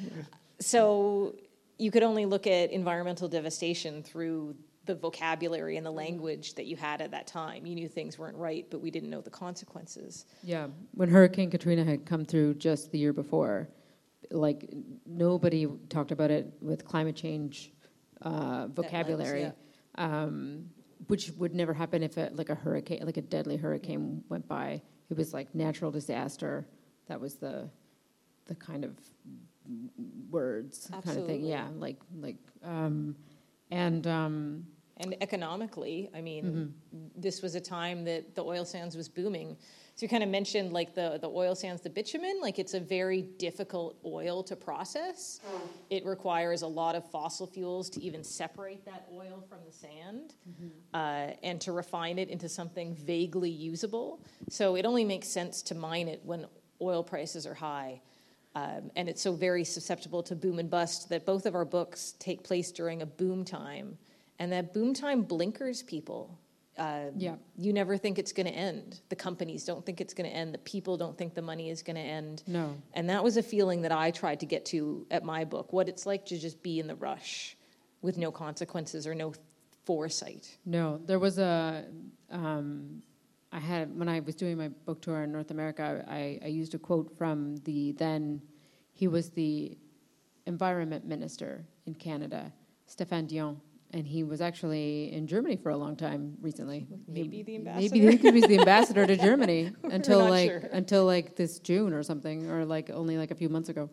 So 0.60 1.34
you 1.78 1.90
could 1.90 2.04
only 2.04 2.24
look 2.24 2.46
at 2.46 2.70
environmental 2.70 3.26
devastation 3.28 4.02
through 4.04 4.54
the 4.86 4.94
vocabulary 4.94 5.76
and 5.76 5.86
the 5.86 5.90
language 5.90 6.54
that 6.54 6.66
you 6.66 6.76
had 6.76 7.00
at 7.00 7.10
that 7.12 7.26
time. 7.26 7.66
You 7.66 7.74
knew 7.74 7.88
things 7.88 8.18
weren't 8.18 8.36
right, 8.36 8.66
but 8.70 8.80
we 8.80 8.90
didn't 8.90 9.10
know 9.10 9.20
the 9.20 9.30
consequences. 9.30 10.26
Yeah, 10.42 10.68
when 10.92 11.08
Hurricane 11.08 11.50
Katrina 11.50 11.84
had 11.84 12.04
come 12.04 12.24
through 12.24 12.54
just 12.54 12.92
the 12.92 12.98
year 12.98 13.12
before, 13.12 13.68
like 14.30 14.68
nobody 15.06 15.66
talked 15.88 16.12
about 16.12 16.30
it 16.30 16.52
with 16.60 16.84
climate 16.84 17.16
change 17.16 17.72
uh, 18.22 18.68
vocabulary, 18.68 19.42
yeah. 19.42 19.52
um, 19.96 20.70
which 21.06 21.30
would 21.38 21.54
never 21.54 21.72
happen 21.72 22.02
if 22.02 22.16
a, 22.16 22.30
like 22.32 22.48
a 22.48 22.54
hurricane, 22.54 23.02
like 23.04 23.16
a 23.16 23.22
deadly 23.22 23.56
hurricane 23.56 24.22
went 24.28 24.46
by. 24.48 24.82
It 25.10 25.16
was 25.16 25.32
like 25.32 25.54
natural 25.54 25.90
disaster. 25.90 26.66
That 27.08 27.20
was 27.20 27.36
the 27.36 27.70
the 28.46 28.54
kind 28.54 28.84
of 28.84 28.98
words 30.30 30.90
kind 31.04 31.18
of 31.18 31.26
thing. 31.26 31.44
Yeah, 31.44 31.68
like 31.76 31.98
like 32.18 32.36
um, 32.62 33.16
and 33.70 34.06
um, 34.06 34.66
And 34.98 35.16
economically, 35.20 36.08
I 36.14 36.20
mean, 36.20 36.44
Mm-hmm. 36.94 37.20
this 37.20 37.42
was 37.42 37.54
a 37.56 37.60
time 37.60 38.04
that 38.04 38.34
the 38.36 38.44
oil 38.44 38.64
sands 38.64 38.96
was 38.96 39.08
booming. 39.08 39.56
So 39.96 40.04
you 40.04 40.08
kind 40.08 40.22
of 40.22 40.28
mentioned 40.28 40.72
like 40.72 40.94
the, 40.94 41.18
the 41.20 41.28
oil 41.28 41.54
sands, 41.56 41.82
the 41.82 41.90
bitumen, 41.90 42.38
like 42.40 42.58
it's 42.58 42.74
a 42.74 42.80
very 42.80 43.22
difficult 43.22 43.96
oil 44.04 44.42
to 44.44 44.54
process. 44.56 45.40
It 45.90 46.04
requires 46.04 46.62
a 46.62 46.66
lot 46.66 46.94
of 46.94 47.08
fossil 47.10 47.46
fuels 47.46 47.90
to 47.90 48.02
even 48.02 48.22
separate 48.22 48.84
that 48.84 49.06
oil 49.12 49.44
from 49.48 49.58
the 49.66 49.72
sand 49.72 50.34
uh, 50.92 51.32
and 51.42 51.60
to 51.62 51.72
refine 51.72 52.18
it 52.18 52.28
into 52.28 52.48
something 52.48 52.94
vaguely 52.94 53.50
usable. 53.50 54.20
So 54.48 54.76
it 54.76 54.84
only 54.86 55.04
makes 55.04 55.26
sense 55.28 55.62
to 55.62 55.74
mine 55.74 56.06
it 56.08 56.20
when 56.24 56.46
oil 56.80 57.02
prices 57.02 57.46
are 57.46 57.54
high. 57.54 58.00
Um, 58.56 58.90
and 58.94 59.08
it's 59.08 59.22
so 59.22 59.32
very 59.32 59.64
susceptible 59.64 60.22
to 60.24 60.36
boom 60.36 60.60
and 60.60 60.70
bust 60.70 61.08
that 61.08 61.26
both 61.26 61.46
of 61.46 61.56
our 61.56 61.64
books 61.64 62.14
take 62.20 62.44
place 62.44 62.70
during 62.70 63.02
a 63.02 63.06
boom 63.06 63.44
time. 63.44 63.98
And 64.38 64.52
that 64.52 64.72
boom 64.72 64.94
time 64.94 65.22
blinkers 65.22 65.82
people. 65.82 66.38
Uh, 66.76 67.06
Yeah. 67.16 67.36
You 67.56 67.72
never 67.72 67.96
think 67.96 68.18
it's 68.18 68.32
going 68.32 68.46
to 68.46 68.52
end. 68.52 69.00
The 69.08 69.16
companies 69.16 69.64
don't 69.64 69.86
think 69.86 70.00
it's 70.00 70.12
going 70.12 70.28
to 70.28 70.34
end. 70.36 70.52
The 70.52 70.58
people 70.58 70.96
don't 70.96 71.16
think 71.16 71.34
the 71.34 71.42
money 71.42 71.70
is 71.70 71.82
going 71.82 71.96
to 71.96 72.02
end. 72.02 72.42
no, 72.46 72.74
And 72.94 73.08
that 73.10 73.22
was 73.22 73.36
a 73.36 73.42
feeling 73.42 73.82
that 73.82 73.92
I 73.92 74.10
tried 74.10 74.40
to 74.40 74.46
get 74.46 74.64
to 74.66 75.06
at 75.10 75.24
my 75.24 75.44
book 75.44 75.72
what 75.72 75.88
it's 75.88 76.04
like 76.04 76.26
to 76.26 76.38
just 76.38 76.62
be 76.62 76.80
in 76.80 76.86
the 76.88 76.96
rush 76.96 77.56
with 78.02 78.18
no 78.18 78.32
consequences 78.32 79.06
or 79.06 79.14
no 79.14 79.32
foresight. 79.84 80.58
No, 80.64 80.98
there 81.04 81.18
was 81.18 81.38
a. 81.38 81.84
Um, 82.30 83.02
I 83.52 83.60
had 83.60 83.96
when 83.96 84.08
I 84.08 84.18
was 84.20 84.34
doing 84.34 84.58
my 84.58 84.68
book 84.68 85.00
tour 85.00 85.22
in 85.22 85.30
North 85.30 85.52
America. 85.52 86.04
I, 86.08 86.40
I 86.42 86.48
used 86.48 86.74
a 86.74 86.78
quote 86.78 87.16
from 87.16 87.56
the 87.58 87.92
then. 87.92 88.42
He 88.92 89.06
was 89.08 89.30
the 89.30 89.78
environment 90.46 91.04
minister 91.06 91.64
in 91.86 91.94
Canada, 91.94 92.52
Stéphane 92.88 93.26
Dion, 93.28 93.60
and 93.94 94.06
he 94.06 94.24
was 94.24 94.40
actually 94.40 95.12
in 95.12 95.26
Germany 95.26 95.56
for 95.56 95.70
a 95.70 95.76
long 95.76 95.94
time 95.94 96.36
recently. 96.40 96.86
Maybe 97.06 97.36
He- 97.38 97.58
the 97.58 97.58
Maybe 97.58 98.16
he 98.16 98.30
was 98.30 98.42
the 98.42 98.58
ambassador 98.58 99.06
to 99.06 99.16
Germany 99.16 99.72
until 99.84 100.18
like 100.28 100.50
sure. 100.50 100.68
until 100.72 101.06
like 101.06 101.36
this 101.36 101.60
June 101.60 101.94
or 101.94 102.02
something, 102.02 102.50
or 102.50 102.64
like 102.64 102.90
only 102.90 103.16
like 103.16 103.30
a 103.30 103.34
few 103.36 103.48
months 103.48 103.68
ago. 103.68 103.88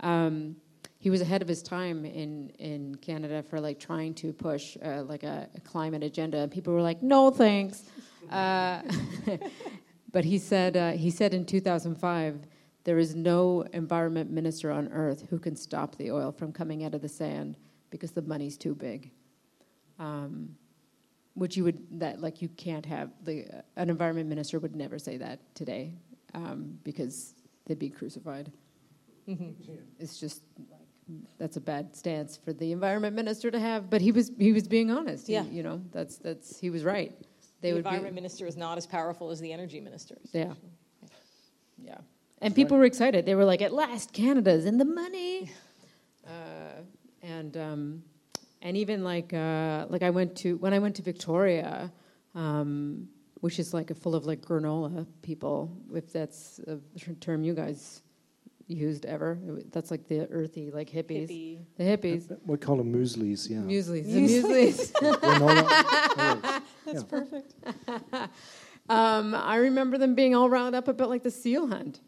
Um, 0.00 0.56
he 0.98 1.10
was 1.10 1.20
ahead 1.20 1.42
of 1.42 1.48
his 1.48 1.62
time 1.62 2.06
in 2.06 2.48
in 2.58 2.94
Canada 2.96 3.42
for 3.42 3.60
like 3.60 3.78
trying 3.78 4.14
to 4.14 4.32
push 4.32 4.78
uh, 4.82 5.02
like 5.02 5.22
a, 5.22 5.48
a 5.54 5.60
climate 5.60 6.02
agenda, 6.02 6.38
and 6.38 6.50
people 6.50 6.72
were 6.72 6.82
like, 6.82 7.02
"No, 7.02 7.30
thanks." 7.30 7.84
Uh, 8.30 8.80
but 10.12 10.24
he 10.24 10.38
said 10.38 10.76
uh, 10.78 10.92
he 10.92 11.10
said 11.10 11.34
in 11.34 11.44
2005, 11.44 12.40
there 12.84 12.98
is 12.98 13.14
no 13.14 13.60
environment 13.74 14.30
minister 14.30 14.70
on 14.70 14.88
earth 14.88 15.26
who 15.28 15.38
can 15.38 15.54
stop 15.54 15.96
the 15.96 16.10
oil 16.10 16.32
from 16.32 16.50
coming 16.50 16.82
out 16.84 16.94
of 16.94 17.02
the 17.02 17.08
sand 17.10 17.58
because 17.90 18.12
the 18.12 18.22
money's 18.22 18.56
too 18.56 18.74
big. 18.74 19.10
Um, 19.98 20.56
which 21.34 21.56
you 21.56 21.64
would 21.64 22.00
that 22.00 22.20
like 22.20 22.40
you 22.42 22.48
can't 22.50 22.86
have 22.86 23.10
the 23.24 23.44
an 23.76 23.90
environment 23.90 24.28
minister 24.28 24.58
would 24.60 24.76
never 24.76 24.98
say 24.98 25.16
that 25.16 25.40
today 25.54 25.92
um, 26.34 26.78
because 26.84 27.34
they'd 27.66 27.78
be 27.78 27.90
crucified. 27.90 28.52
It's 29.98 30.18
just 30.20 30.42
like 30.70 30.80
that's 31.38 31.56
a 31.56 31.60
bad 31.60 31.94
stance 31.96 32.36
for 32.36 32.52
the 32.52 32.72
environment 32.72 33.14
minister 33.16 33.50
to 33.50 33.58
have. 33.58 33.90
But 33.90 34.00
he 34.00 34.12
was 34.12 34.30
he 34.38 34.52
was 34.52 34.68
being 34.68 34.90
honest. 34.90 35.26
He- 35.26 35.32
Yeah. 35.34 35.44
you 35.44 35.62
know 35.62 35.80
that's 35.92 36.18
that's 36.18 36.58
he 36.58 36.70
was 36.70 36.84
right. 36.84 37.12
They 37.60 37.70
the 37.72 37.78
environment 37.78 38.14
be, 38.14 38.20
minister 38.20 38.46
is 38.46 38.56
not 38.56 38.78
as 38.78 38.86
powerful 38.86 39.30
as 39.30 39.40
the 39.40 39.52
energy 39.52 39.80
minister. 39.80 40.16
yeah, 40.32 40.52
yeah. 41.78 41.98
And 42.42 42.54
people 42.54 42.76
were 42.76 42.84
excited. 42.84 43.24
They 43.26 43.34
were 43.34 43.44
like, 43.46 43.62
"At 43.62 43.72
last, 43.72 44.12
Canada's 44.12 44.66
in 44.66 44.76
the 44.76 44.84
money." 44.84 45.50
Uh, 46.26 46.82
and 47.22 47.56
um, 47.56 48.02
and 48.64 48.76
even 48.76 49.04
like 49.04 49.32
uh, 49.32 49.86
like 49.88 50.02
I 50.02 50.10
went 50.10 50.34
to 50.38 50.56
when 50.56 50.72
I 50.72 50.80
went 50.80 50.96
to 50.96 51.02
Victoria, 51.02 51.92
um, 52.34 53.08
which 53.40 53.58
is 53.60 53.72
like 53.72 53.90
a 53.90 53.94
full 53.94 54.14
of 54.16 54.26
like 54.26 54.40
granola 54.40 55.06
people, 55.22 55.70
if 55.94 56.12
that's 56.12 56.58
a 56.66 56.78
term 57.20 57.44
you 57.44 57.54
guys 57.54 58.02
used 58.66 59.04
ever. 59.04 59.38
That's 59.70 59.90
like 59.90 60.08
the 60.08 60.26
earthy 60.30 60.70
like 60.70 60.88
hippies, 60.90 61.28
Hippie. 61.30 61.58
the 61.76 61.84
hippies, 61.84 62.38
We 62.46 62.56
call 62.56 62.76
them 62.78 62.90
mueslis, 62.92 63.48
yeah. 63.50 63.58
mueslis, 63.58 64.04
the 64.06 64.20
mueslis. 64.26 64.92
Granola- 65.20 66.62
That's 66.86 67.02
Yeah. 67.02 67.02
perfect. 67.08 67.54
Um, 68.86 69.34
I 69.34 69.56
remember 69.56 69.96
them 69.96 70.14
being 70.14 70.34
all 70.34 70.50
riled 70.50 70.74
up 70.74 70.88
about 70.88 71.08
like 71.08 71.22
the 71.22 71.30
seal 71.30 71.66
hunt, 71.68 72.00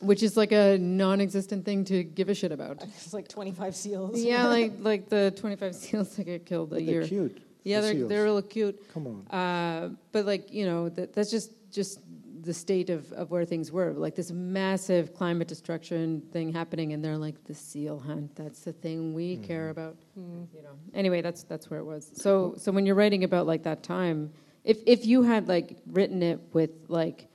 which 0.00 0.22
is 0.22 0.36
like 0.36 0.52
a 0.52 0.78
non-existent 0.78 1.64
thing 1.64 1.84
to 1.84 2.02
give 2.02 2.28
a 2.28 2.34
shit 2.34 2.52
about. 2.52 2.82
It's 2.96 3.12
like 3.12 3.28
25 3.28 3.76
seals. 3.76 4.20
yeah, 4.20 4.46
like 4.56 4.72
like 4.80 5.08
the 5.08 5.32
25 5.36 5.74
seals 5.74 6.16
that 6.16 6.24
get 6.24 6.46
killed 6.46 6.72
a 6.72 6.76
but 6.76 6.82
year. 6.82 7.00
they're 7.00 7.08
cute. 7.08 7.42
Yeah, 7.62 7.80
the 7.80 7.86
they're 7.86 7.94
seals. 7.94 8.08
they're 8.08 8.24
real 8.24 8.42
cute. 8.42 8.92
Come 8.92 9.06
on. 9.06 9.38
Uh, 9.38 9.90
but 10.12 10.26
like 10.26 10.52
you 10.52 10.64
know, 10.66 10.88
that, 10.90 11.12
that's 11.14 11.30
just 11.30 11.52
just 11.70 12.00
the 12.42 12.54
state 12.54 12.88
of, 12.88 13.12
of 13.12 13.30
where 13.30 13.44
things 13.44 13.70
were. 13.70 13.92
Like 13.92 14.14
this 14.14 14.30
massive 14.30 15.14
climate 15.14 15.48
destruction 15.48 16.22
thing 16.32 16.52
happening, 16.52 16.92
and 16.94 17.04
they're 17.04 17.18
like 17.18 17.44
the 17.44 17.54
seal 17.54 17.98
hunt. 17.98 18.34
That's 18.34 18.60
the 18.60 18.72
thing 18.72 19.12
we 19.12 19.36
care 19.36 19.68
about. 19.68 19.96
You 20.16 20.62
know. 20.62 20.70
Anyway, 20.94 21.20
that's 21.20 21.42
that's 21.42 21.70
where 21.70 21.80
it 21.80 21.84
was. 21.84 22.10
So 22.14 22.54
so 22.56 22.72
when 22.72 22.86
you're 22.86 22.94
writing 22.94 23.24
about 23.24 23.46
like 23.46 23.62
that 23.64 23.82
time, 23.82 24.32
if 24.64 24.78
if 24.86 25.06
you 25.06 25.22
had 25.22 25.48
like 25.48 25.76
written 25.86 26.22
it 26.22 26.40
with 26.52 26.70
like 26.88 27.26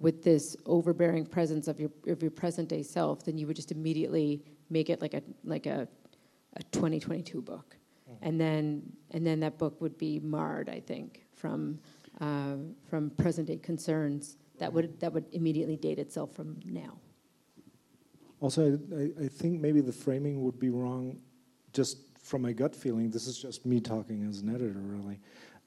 with 0.00 0.24
this 0.24 0.56
overbearing 0.66 1.26
presence 1.26 1.68
of 1.68 1.78
your 1.78 1.90
of 2.08 2.22
your 2.22 2.30
present 2.30 2.68
day 2.68 2.82
self, 2.82 3.24
then 3.24 3.38
you 3.38 3.46
would 3.46 3.56
just 3.56 3.70
immediately 3.70 4.42
make 4.70 4.90
it 4.90 5.00
like 5.00 5.14
a 5.14 5.22
like 5.44 5.66
a 5.66 5.86
a 6.56 6.62
2022 6.72 7.40
book, 7.42 7.76
and 8.22 8.40
then 8.40 8.82
and 9.12 9.24
then 9.24 9.38
that 9.40 9.58
book 9.58 9.80
would 9.80 9.96
be 9.98 10.18
marred, 10.18 10.68
I 10.68 10.80
think, 10.80 11.26
from 11.34 11.78
uh, 12.20 12.56
from 12.88 13.10
present 13.10 13.46
day 13.46 13.58
concerns 13.58 14.36
that 14.58 14.72
would 14.72 14.98
that 15.00 15.12
would 15.12 15.26
immediately 15.32 15.76
date 15.76 15.98
itself 15.98 16.34
from 16.34 16.58
now. 16.64 16.98
Also, 18.40 18.78
I, 18.92 18.94
I, 18.94 19.24
I 19.26 19.28
think 19.28 19.60
maybe 19.60 19.80
the 19.82 19.92
framing 19.92 20.42
would 20.42 20.58
be 20.58 20.70
wrong 20.70 21.18
just 21.72 21.98
from 22.22 22.42
my 22.42 22.52
gut 22.52 22.74
feeling. 22.74 23.10
This 23.10 23.26
is 23.26 23.38
just 23.38 23.66
me 23.66 23.80
talking 23.80 24.26
as 24.28 24.40
an 24.40 24.48
editor, 24.54 24.80
really. 24.80 25.20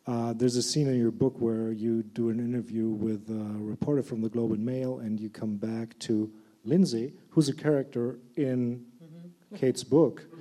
Uh, 0.06 0.34
there's 0.34 0.58
a 0.58 0.62
scene 0.62 0.88
in 0.88 0.98
your 0.98 1.12
book 1.12 1.36
where 1.40 1.72
you 1.72 2.04
do 2.04 2.30
an 2.30 2.40
interview 2.40 2.90
with 2.90 3.30
a 3.30 3.64
reporter 3.64 4.04
from 4.04 4.22
the 4.22 4.28
Globe 4.28 4.52
and 4.52 4.66
Mail, 4.66 5.00
and 5.00 5.20
you 5.20 5.30
come 5.30 5.56
back 5.56 5.98
to 6.00 6.30
Lindsay, 6.66 7.14
who's 7.30 7.48
a 7.48 7.56
character 7.56 8.20
in 8.36 8.86
Kate's 9.56 9.84
book. 9.84 10.26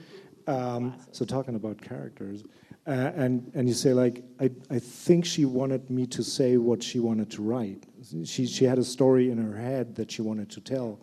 Um, 0.48 0.94
so, 1.12 1.24
talking 1.24 1.54
about 1.54 1.80
characters. 1.80 2.42
Uh, 2.84 3.12
and, 3.14 3.48
and 3.54 3.68
you 3.68 3.74
say, 3.74 3.92
like, 3.92 4.24
I, 4.40 4.50
I 4.70 4.80
think 4.80 5.24
she 5.24 5.44
wanted 5.44 5.88
me 5.88 6.04
to 6.06 6.24
say 6.24 6.56
what 6.56 6.82
she 6.82 6.98
wanted 6.98 7.30
to 7.30 7.42
write. 7.42 7.84
She, 8.24 8.46
she 8.46 8.64
had 8.64 8.76
a 8.76 8.82
story 8.82 9.30
in 9.30 9.38
her 9.38 9.56
head 9.56 9.94
that 9.94 10.10
she 10.10 10.20
wanted 10.20 10.50
to 10.50 10.60
tell. 10.60 10.98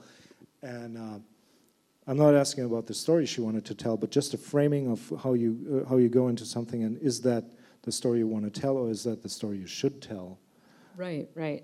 And 0.62 0.98
uh, 0.98 1.19
I'm 2.06 2.17
not 2.17 2.36
asking 2.36 2.65
about 2.65 2.86
the 2.86 2.93
story 2.93 3.26
she 3.26 3.39
wanted 3.39 3.63
to 3.63 3.76
tell, 3.76 3.95
but 3.95 4.12
just 4.12 4.34
a 4.34 4.38
framing 4.38 4.91
of 4.91 5.13
how 5.24 5.36
you, 5.36 5.86
uh, 5.86 5.89
how 5.89 5.95
you 5.95 6.10
go 6.10 6.28
into 6.28 6.43
something. 6.43 6.84
And 6.84 6.98
is 6.98 7.22
that 7.22 7.45
the 7.84 7.92
story 7.92 8.20
you 8.20 8.28
want 8.28 8.52
to 8.52 8.62
tell, 8.62 8.78
or 8.78 8.89
is 8.89 9.04
that 9.04 9.22
the 9.22 9.30
story 9.30 9.58
you 9.58 9.68
should 9.68 10.02
tell? 10.02 10.39
Right, 10.96 11.30
right. 11.36 11.63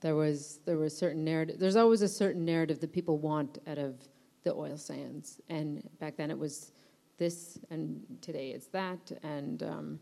There 0.00 0.16
was 0.16 0.58
there 0.64 0.78
was 0.78 0.96
certain 0.96 1.22
narrative. 1.24 1.60
There's 1.60 1.76
always 1.76 2.02
a 2.02 2.08
certain 2.08 2.44
narrative 2.44 2.80
that 2.80 2.92
people 2.92 3.18
want 3.18 3.58
out 3.68 3.78
of 3.78 3.94
the 4.42 4.52
oil 4.52 4.76
sands, 4.76 5.40
and 5.48 5.88
back 6.00 6.16
then 6.16 6.28
it 6.28 6.36
was 6.36 6.72
this, 7.18 7.56
and 7.70 8.02
today 8.20 8.50
it's 8.50 8.66
that, 8.68 9.12
and 9.22 9.62
um, 9.62 10.00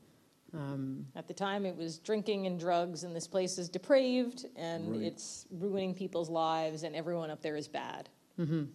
um, 0.55 1.07
At 1.15 1.29
the 1.29 1.35
time, 1.35 1.67
it 1.67 1.77
was 1.77 1.99
drinking 1.99 2.47
and 2.47 2.59
drugs, 2.59 3.05
and 3.05 3.15
this 3.15 3.27
place 3.29 3.59
is 3.59 3.69
depraved, 3.69 4.47
and 4.57 4.91
Right. 4.91 5.03
it's 5.03 5.47
ruining 5.51 5.95
people's 5.95 6.31
lives, 6.31 6.83
and 6.83 6.97
everyone 6.97 7.29
up 7.31 7.43
there 7.43 7.57
is 7.57 7.69
bad. 7.69 8.09
mhm. 8.39 8.69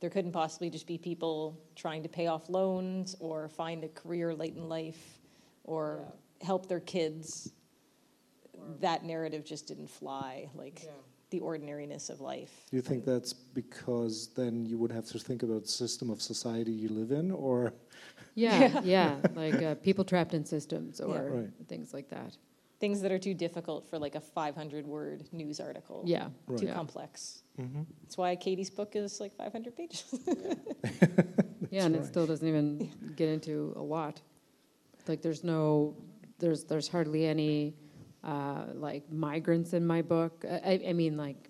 There 0.00 0.10
couldn't 0.10 0.32
possibly 0.32 0.68
just 0.68 0.86
be 0.86 0.98
people 0.98 1.58
trying 1.74 2.02
to 2.02 2.10
pay 2.10 2.26
off 2.26 2.50
loans 2.50 3.16
or 3.20 3.48
find 3.48 3.82
a 3.84 3.88
career 3.88 4.34
late 4.34 4.54
in 4.54 4.68
life 4.68 5.22
or 5.64 6.04
help 6.40 6.66
their 6.68 6.80
kids. 6.80 7.52
That 8.80 9.04
narrative 9.04 9.44
just 9.44 9.66
didn't 9.66 9.90
fly, 9.90 10.48
like 10.54 10.88
the 11.30 11.40
ordinariness 11.40 12.08
of 12.08 12.20
life. 12.20 12.64
Do 12.70 12.76
you 12.76 12.82
think 12.82 13.04
that's 13.04 13.32
because 13.32 14.28
then 14.36 14.64
you 14.64 14.78
would 14.78 14.92
have 14.92 15.04
to 15.06 15.18
think 15.18 15.42
about 15.42 15.62
the 15.62 15.68
system 15.68 16.08
of 16.10 16.22
society 16.22 16.70
you 16.72 16.88
live 16.88 17.10
in, 17.10 17.30
or 17.30 17.74
yeah, 18.34 18.80
yeah, 18.82 19.16
like 19.34 19.54
uh, 19.62 19.74
people 19.76 20.04
trapped 20.04 20.32
in 20.34 20.44
systems 20.44 21.00
or 21.00 21.30
Right. 21.30 21.50
things 21.68 21.92
like 21.92 22.08
that. 22.10 22.36
Things 22.80 23.00
that 23.02 23.12
are 23.12 23.18
too 23.18 23.34
difficult 23.34 23.88
for 23.88 23.98
like 23.98 24.14
a 24.14 24.20
500 24.20 24.86
word 24.86 25.24
news 25.32 25.60
article. 25.60 26.02
Yeah, 26.06 26.28
Right. 26.46 26.58
Too 26.58 26.66
yeah. 26.66 26.74
complex. 26.74 27.42
mm-hmm. 27.60 27.82
That's 28.02 28.16
why 28.16 28.34
Katie's 28.36 28.70
book 28.70 28.94
is 28.96 29.20
like 29.20 29.34
500 29.34 29.76
pages. 29.76 30.04
Yeah, 31.70 31.86
and 31.86 31.96
it 31.96 32.04
still 32.04 32.24
doesn't 32.26 32.46
even 32.46 32.88
get 33.16 33.28
into 33.28 33.72
a 33.76 33.82
lot. 33.82 34.20
Like 35.08 35.22
there's 35.22 35.44
no, 35.44 35.96
there's 36.38 36.64
there's 36.64 36.88
hardly 36.88 37.26
any 37.26 37.74
uh, 38.22 38.64
like 38.74 39.10
migrants 39.12 39.72
in 39.72 39.86
my 39.86 40.02
book. 40.02 40.44
I, 40.50 40.80
I 40.88 40.92
mean, 40.92 41.16
like 41.16 41.48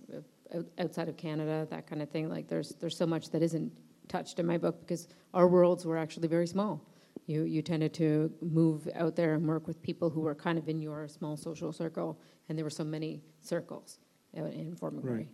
uh, 0.55 0.63
outside 0.79 1.09
of 1.09 1.17
Canada, 1.17 1.67
that 1.71 1.87
kind 1.87 2.03
of 2.03 2.11
thing. 2.11 2.29
Like 2.29 2.49
there's 2.49 2.75
there's 2.81 2.97
so 2.97 3.07
much 3.07 3.31
that 3.31 3.43
isn't 3.43 3.73
touched 4.09 4.39
in 4.39 4.47
my 4.47 4.59
book 4.59 4.81
because 4.81 5.09
our 5.33 5.49
worlds 5.49 5.87
were 5.87 5.97
actually 5.97 6.29
very 6.29 6.47
small. 6.47 6.87
You 7.27 7.45
you 7.45 7.63
tended 7.63 7.95
to 7.95 8.33
move 8.43 8.89
out 8.95 9.17
there 9.17 9.35
and 9.35 9.47
work 9.47 9.67
with 9.67 9.81
people 9.83 10.11
who 10.11 10.21
were 10.21 10.35
kind 10.35 10.59
of 10.59 10.69
in 10.69 10.81
your 10.81 11.09
small 11.09 11.37
social 11.37 11.73
circle, 11.73 12.19
and 12.49 12.59
there 12.59 12.65
were 12.65 12.71
so 12.71 12.85
many 12.85 13.23
circles 13.41 13.99
in 14.33 14.77
Fort 14.77 14.95
McMurray. 14.95 15.27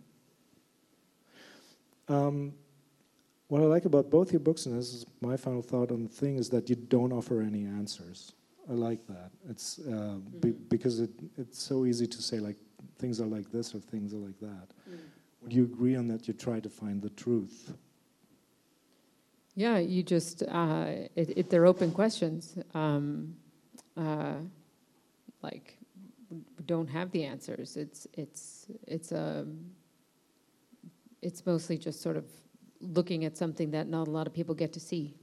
Right. 2.09 2.17
Um, 2.17 2.53
what 3.51 3.61
I 3.61 3.65
like 3.65 3.83
about 3.83 4.09
both 4.09 4.31
your 4.31 4.39
books, 4.39 4.65
and 4.65 4.79
this 4.79 4.93
is 4.93 5.05
my 5.19 5.35
final 5.35 5.61
thought 5.61 5.91
on 5.91 6.03
the 6.03 6.07
thing, 6.07 6.37
is 6.37 6.49
that 6.51 6.69
you 6.69 6.77
don't 6.77 7.11
offer 7.11 7.41
any 7.41 7.65
answers. 7.65 8.31
I 8.69 8.71
like 8.71 9.05
that. 9.07 9.29
It's 9.49 9.77
uh, 9.79 10.19
be, 10.39 10.51
because 10.51 11.01
it, 11.01 11.09
it's 11.37 11.61
so 11.61 11.85
easy 11.85 12.07
to 12.07 12.21
say 12.21 12.39
like 12.39 12.55
things 12.97 13.19
are 13.19 13.25
like 13.25 13.51
this 13.51 13.75
or 13.75 13.79
things 13.79 14.13
are 14.13 14.19
like 14.19 14.39
that. 14.39 14.67
Would 15.41 15.51
you 15.51 15.63
agree 15.65 15.97
on 15.97 16.07
that? 16.07 16.29
You 16.29 16.33
try 16.33 16.61
to 16.61 16.69
find 16.69 17.01
the 17.01 17.09
truth. 17.09 17.73
Yeah, 19.55 19.79
you 19.79 20.01
just 20.01 20.43
uh, 20.43 20.85
it, 21.17 21.33
it, 21.35 21.49
they're 21.49 21.65
open 21.65 21.91
questions. 21.91 22.57
Um, 22.73 23.35
uh, 23.97 24.35
like 25.41 25.77
we 26.29 26.63
don't 26.65 26.87
have 26.87 27.11
the 27.11 27.25
answers. 27.25 27.75
It's 27.75 28.07
it's 28.13 28.67
it's 28.87 29.11
um, 29.11 29.59
it's 31.21 31.45
mostly 31.45 31.77
just 31.77 32.01
sort 32.01 32.15
of 32.15 32.23
looking 32.81 33.25
at 33.25 33.37
something 33.37 33.71
that 33.71 33.87
not 33.87 34.07
a 34.07 34.11
lot 34.11 34.27
of 34.27 34.33
people 34.33 34.55
get 34.55 34.73
to 34.73 34.79
see. 34.79 35.15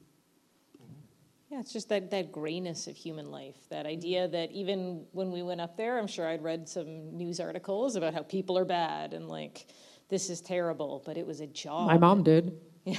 Yeah, 1.50 1.60
it's 1.60 1.72
just 1.72 1.88
that, 1.88 2.10
that 2.10 2.30
grayness 2.30 2.86
of 2.86 2.96
human 2.96 3.30
life. 3.30 3.56
That 3.70 3.86
idea 3.86 4.28
that 4.28 4.52
even 4.52 5.04
when 5.12 5.32
we 5.32 5.42
went 5.42 5.60
up 5.60 5.76
there, 5.76 5.98
I'm 5.98 6.06
sure 6.06 6.28
I'd 6.28 6.42
read 6.42 6.68
some 6.68 7.16
news 7.16 7.40
articles 7.40 7.96
about 7.96 8.12
how 8.12 8.22
people 8.22 8.58
are 8.58 8.66
bad 8.66 9.14
and 9.14 9.28
like 9.28 9.66
this 10.10 10.30
is 10.30 10.40
terrible, 10.40 11.02
but 11.06 11.16
it 11.16 11.26
was 11.26 11.40
a 11.40 11.46
job. 11.46 11.86
My 11.86 11.98
mom 11.98 12.22
did. 12.22 12.58
Yeah. 12.84 12.98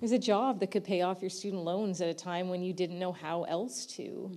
There's 0.00 0.12
a 0.12 0.18
job 0.18 0.60
that 0.60 0.70
could 0.70 0.84
pay 0.84 1.02
off 1.02 1.20
your 1.20 1.30
student 1.30 1.62
loans 1.62 2.00
at 2.00 2.08
a 2.08 2.14
time 2.14 2.48
when 2.48 2.62
you 2.62 2.72
didn't 2.72 2.98
know 2.98 3.12
how 3.12 3.44
else 3.44 3.86
to. 3.86 4.30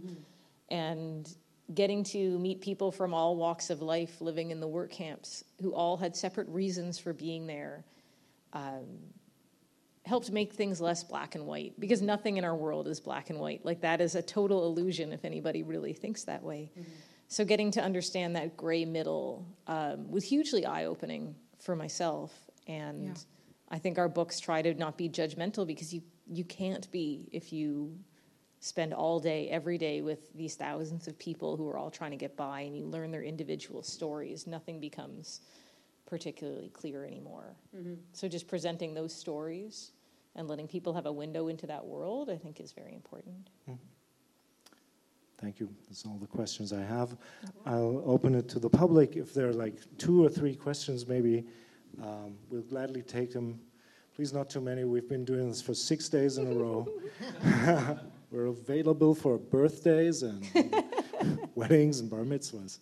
And 0.70 1.30
getting 1.74 2.04
to 2.04 2.40
meet 2.40 2.62
people 2.62 2.92
from 2.92 3.13
all 3.13 3.36
walks 3.36 3.70
of 3.70 3.82
life 3.82 4.22
living 4.22 4.52
in 4.52 4.60
the 4.60 4.68
work 4.68 4.92
camps 4.92 5.44
who 5.62 5.74
all 5.74 5.98
had 5.98 6.16
separate 6.16 6.48
reasons 6.50 6.98
for 6.98 7.13
being 7.13 7.46
there 7.46 7.84
um, 8.54 8.86
helped 10.06 10.32
make 10.32 10.54
things 10.54 10.80
less 10.80 11.04
black 11.04 11.36
and 11.36 11.46
white 11.46 11.80
because 11.80 12.02
nothing 12.02 12.38
in 12.38 12.44
our 12.44 12.56
world 12.56 12.88
is 12.88 13.00
black 13.00 13.30
and 13.30 13.40
white. 13.40 13.66
Like 13.66 13.82
that 13.82 14.02
is 14.02 14.16
a 14.16 14.22
total 14.22 14.66
illusion 14.66 15.12
if 15.12 15.26
anybody 15.26 15.64
really 15.64 15.94
thinks 15.94 16.24
that 16.24 16.42
way. 16.42 16.72
Mm-hmm. 16.80 16.90
So 17.28 17.44
getting 17.44 17.72
to 17.72 17.82
understand 17.82 18.36
that 18.38 18.56
gray 18.56 18.86
middle 18.86 19.46
um, 19.68 20.10
was 20.10 20.24
hugely 20.24 20.66
eye 20.66 20.86
opening 20.86 21.36
for 21.60 21.76
myself. 21.76 22.34
And 22.68 23.08
yeah. 23.08 23.14
I 23.70 23.80
think 23.80 23.98
our 23.98 24.08
books 24.08 24.40
try 24.40 24.62
to 24.62 24.74
not 24.74 24.98
be 24.98 25.10
judgmental 25.10 25.68
because 25.68 25.94
you, 25.94 26.02
you 26.26 26.46
can't 26.46 26.90
be 26.92 27.28
if 27.34 27.52
you 27.52 27.98
spend 28.60 28.94
all 28.94 29.20
day, 29.20 29.50
every 29.50 29.78
day 29.78 30.02
with 30.02 30.34
these 30.34 30.56
thousands 30.56 31.08
of 31.08 31.20
people 31.20 31.58
who 31.58 31.68
are 31.68 31.78
all 31.78 31.92
trying 31.92 32.12
to 32.12 32.18
get 32.18 32.36
by 32.38 32.62
and 32.62 32.76
you 32.76 32.86
learn 32.86 33.12
their 33.12 33.24
individual 33.24 33.84
stories. 33.84 34.48
Nothing 34.48 34.80
becomes 34.80 35.42
particularly 36.08 36.70
clear 36.70 37.06
anymore. 37.06 37.56
Mm-hmm. 37.76 37.96
So 38.13 38.28
just 38.28 38.48
presenting 38.48 38.96
those 38.96 39.13
stories 39.13 39.91
and 40.36 40.48
letting 40.48 40.67
people 40.67 40.93
have 40.93 41.06
a 41.06 41.12
window 41.12 41.50
into 41.50 41.67
that 41.67 41.86
world, 41.86 42.30
I 42.30 42.38
think, 42.38 42.60
is 42.60 42.72
very 42.72 42.96
important. 42.96 43.50
Mm-hmm. 43.70 43.84
Thank 45.38 45.60
you. 45.60 45.70
That's 45.88 46.04
all 46.06 46.17
the 46.17 46.26
questions 46.26 46.74
I 46.74 46.82
have. 46.82 47.15
I'll 47.67 48.02
open 48.06 48.34
it 48.34 48.50
to 48.50 48.60
the 48.60 48.70
public. 48.70 49.15
If 49.15 49.36
there 49.36 49.48
are 49.50 49.54
like 49.54 49.76
two 50.00 50.26
or 50.26 50.30
three 50.30 50.56
questions, 50.56 51.08
maybe 51.08 51.46
um, 52.02 52.36
we'll 52.50 52.63
gladly 52.63 53.04
take 53.04 53.34
them. 53.34 53.60
Please, 54.15 54.34
not 54.34 54.50
too 54.50 54.62
many. 54.62 54.84
We've 54.84 55.08
been 55.08 55.26
doing 55.26 55.48
this 55.48 55.62
for 55.62 55.76
six 55.76 56.10
days 56.10 56.39
in 56.39 56.48
a 56.48 56.56
row. 56.56 56.88
We're 58.32 58.48
available 58.48 59.13
for 59.13 59.38
birthdays 59.38 60.24
and 60.24 60.43
weddings 61.56 62.00
and 62.00 62.10
bar 62.10 62.22
mitzvahs. 62.22 62.80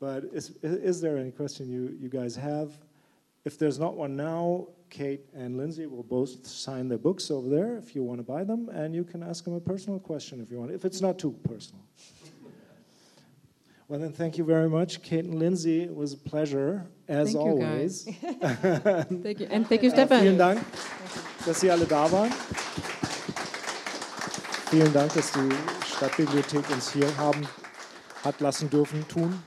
But 0.00 0.24
is, 0.32 0.52
is 0.62 1.00
there 1.00 1.18
any 1.18 1.30
question 1.30 1.68
you, 1.68 1.94
you 2.00 2.08
guys 2.08 2.34
have? 2.34 2.72
If 3.44 3.58
there's 3.58 3.78
not 3.78 3.96
one 3.96 4.16
now, 4.16 4.68
Kate 4.88 5.20
and 5.34 5.56
Lindsay 5.56 5.86
will 5.86 6.02
both 6.02 6.46
sign 6.46 6.88
their 6.88 6.98
books 6.98 7.30
over 7.30 7.48
there 7.48 7.76
if 7.76 7.94
you 7.94 8.02
want 8.02 8.18
to 8.18 8.24
buy 8.24 8.42
them, 8.42 8.70
and 8.70 8.94
you 8.94 9.04
can 9.04 9.22
ask 9.22 9.44
them 9.44 9.54
a 9.54 9.60
personal 9.60 10.00
question 10.00 10.40
if 10.40 10.50
you 10.50 10.58
want, 10.58 10.72
if 10.72 10.84
it's 10.84 11.00
not 11.00 11.18
too 11.18 11.32
personal. 11.44 11.82
well, 13.88 14.00
then, 14.00 14.12
thank 14.12 14.38
you 14.38 14.44
very 14.44 14.68
much, 14.68 15.02
Kate 15.02 15.24
and 15.24 15.38
Lindsay. 15.38 15.82
It 15.82 15.94
was 15.94 16.14
a 16.14 16.16
pleasure, 16.16 16.86
as 17.06 17.32
thank 17.32 17.38
always. 17.38 18.06
You 18.06 18.12
thank 19.22 19.40
you. 19.40 19.46
And 19.50 19.66
thank 19.68 19.82
you, 19.82 19.90
Stefan. 19.90 20.20
vielen 20.22 20.38
Dank, 20.38 20.60
dass 21.46 21.60
Sie 21.60 21.70
alle 21.70 21.86
da 21.86 22.10
waren. 22.10 22.30
Vielen 24.70 24.92
Dank, 24.92 25.12
dass 25.12 25.32
die 25.32 25.48
Stadtbibliothek 25.84 26.70
uns 26.70 26.92
hier 26.92 27.16
haben, 27.16 27.46
hat 28.22 28.40
lassen 28.40 28.70
dürfen, 28.70 29.06
tun. 29.08 29.42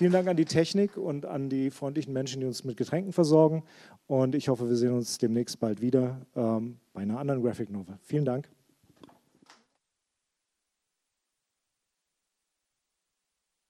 Vielen 0.00 0.12
Dank 0.12 0.28
an 0.28 0.36
die 0.38 0.46
Technik 0.46 0.96
und 0.96 1.26
an 1.26 1.50
die 1.50 1.68
freundlichen 1.68 2.14
Menschen, 2.14 2.40
die 2.40 2.46
uns 2.46 2.64
mit 2.64 2.78
Getränken 2.78 3.12
versorgen. 3.12 3.64
Und 4.06 4.34
ich 4.34 4.48
hoffe, 4.48 4.66
wir 4.66 4.76
sehen 4.76 4.94
uns 4.94 5.18
demnächst 5.18 5.60
bald 5.60 5.82
wieder 5.82 6.22
ähm, 6.34 6.78
bei 6.94 7.02
einer 7.02 7.18
anderen 7.18 7.42
Graphic 7.42 7.68
Novel. 7.68 7.98
Vielen 8.00 8.24
Dank. 8.24 8.48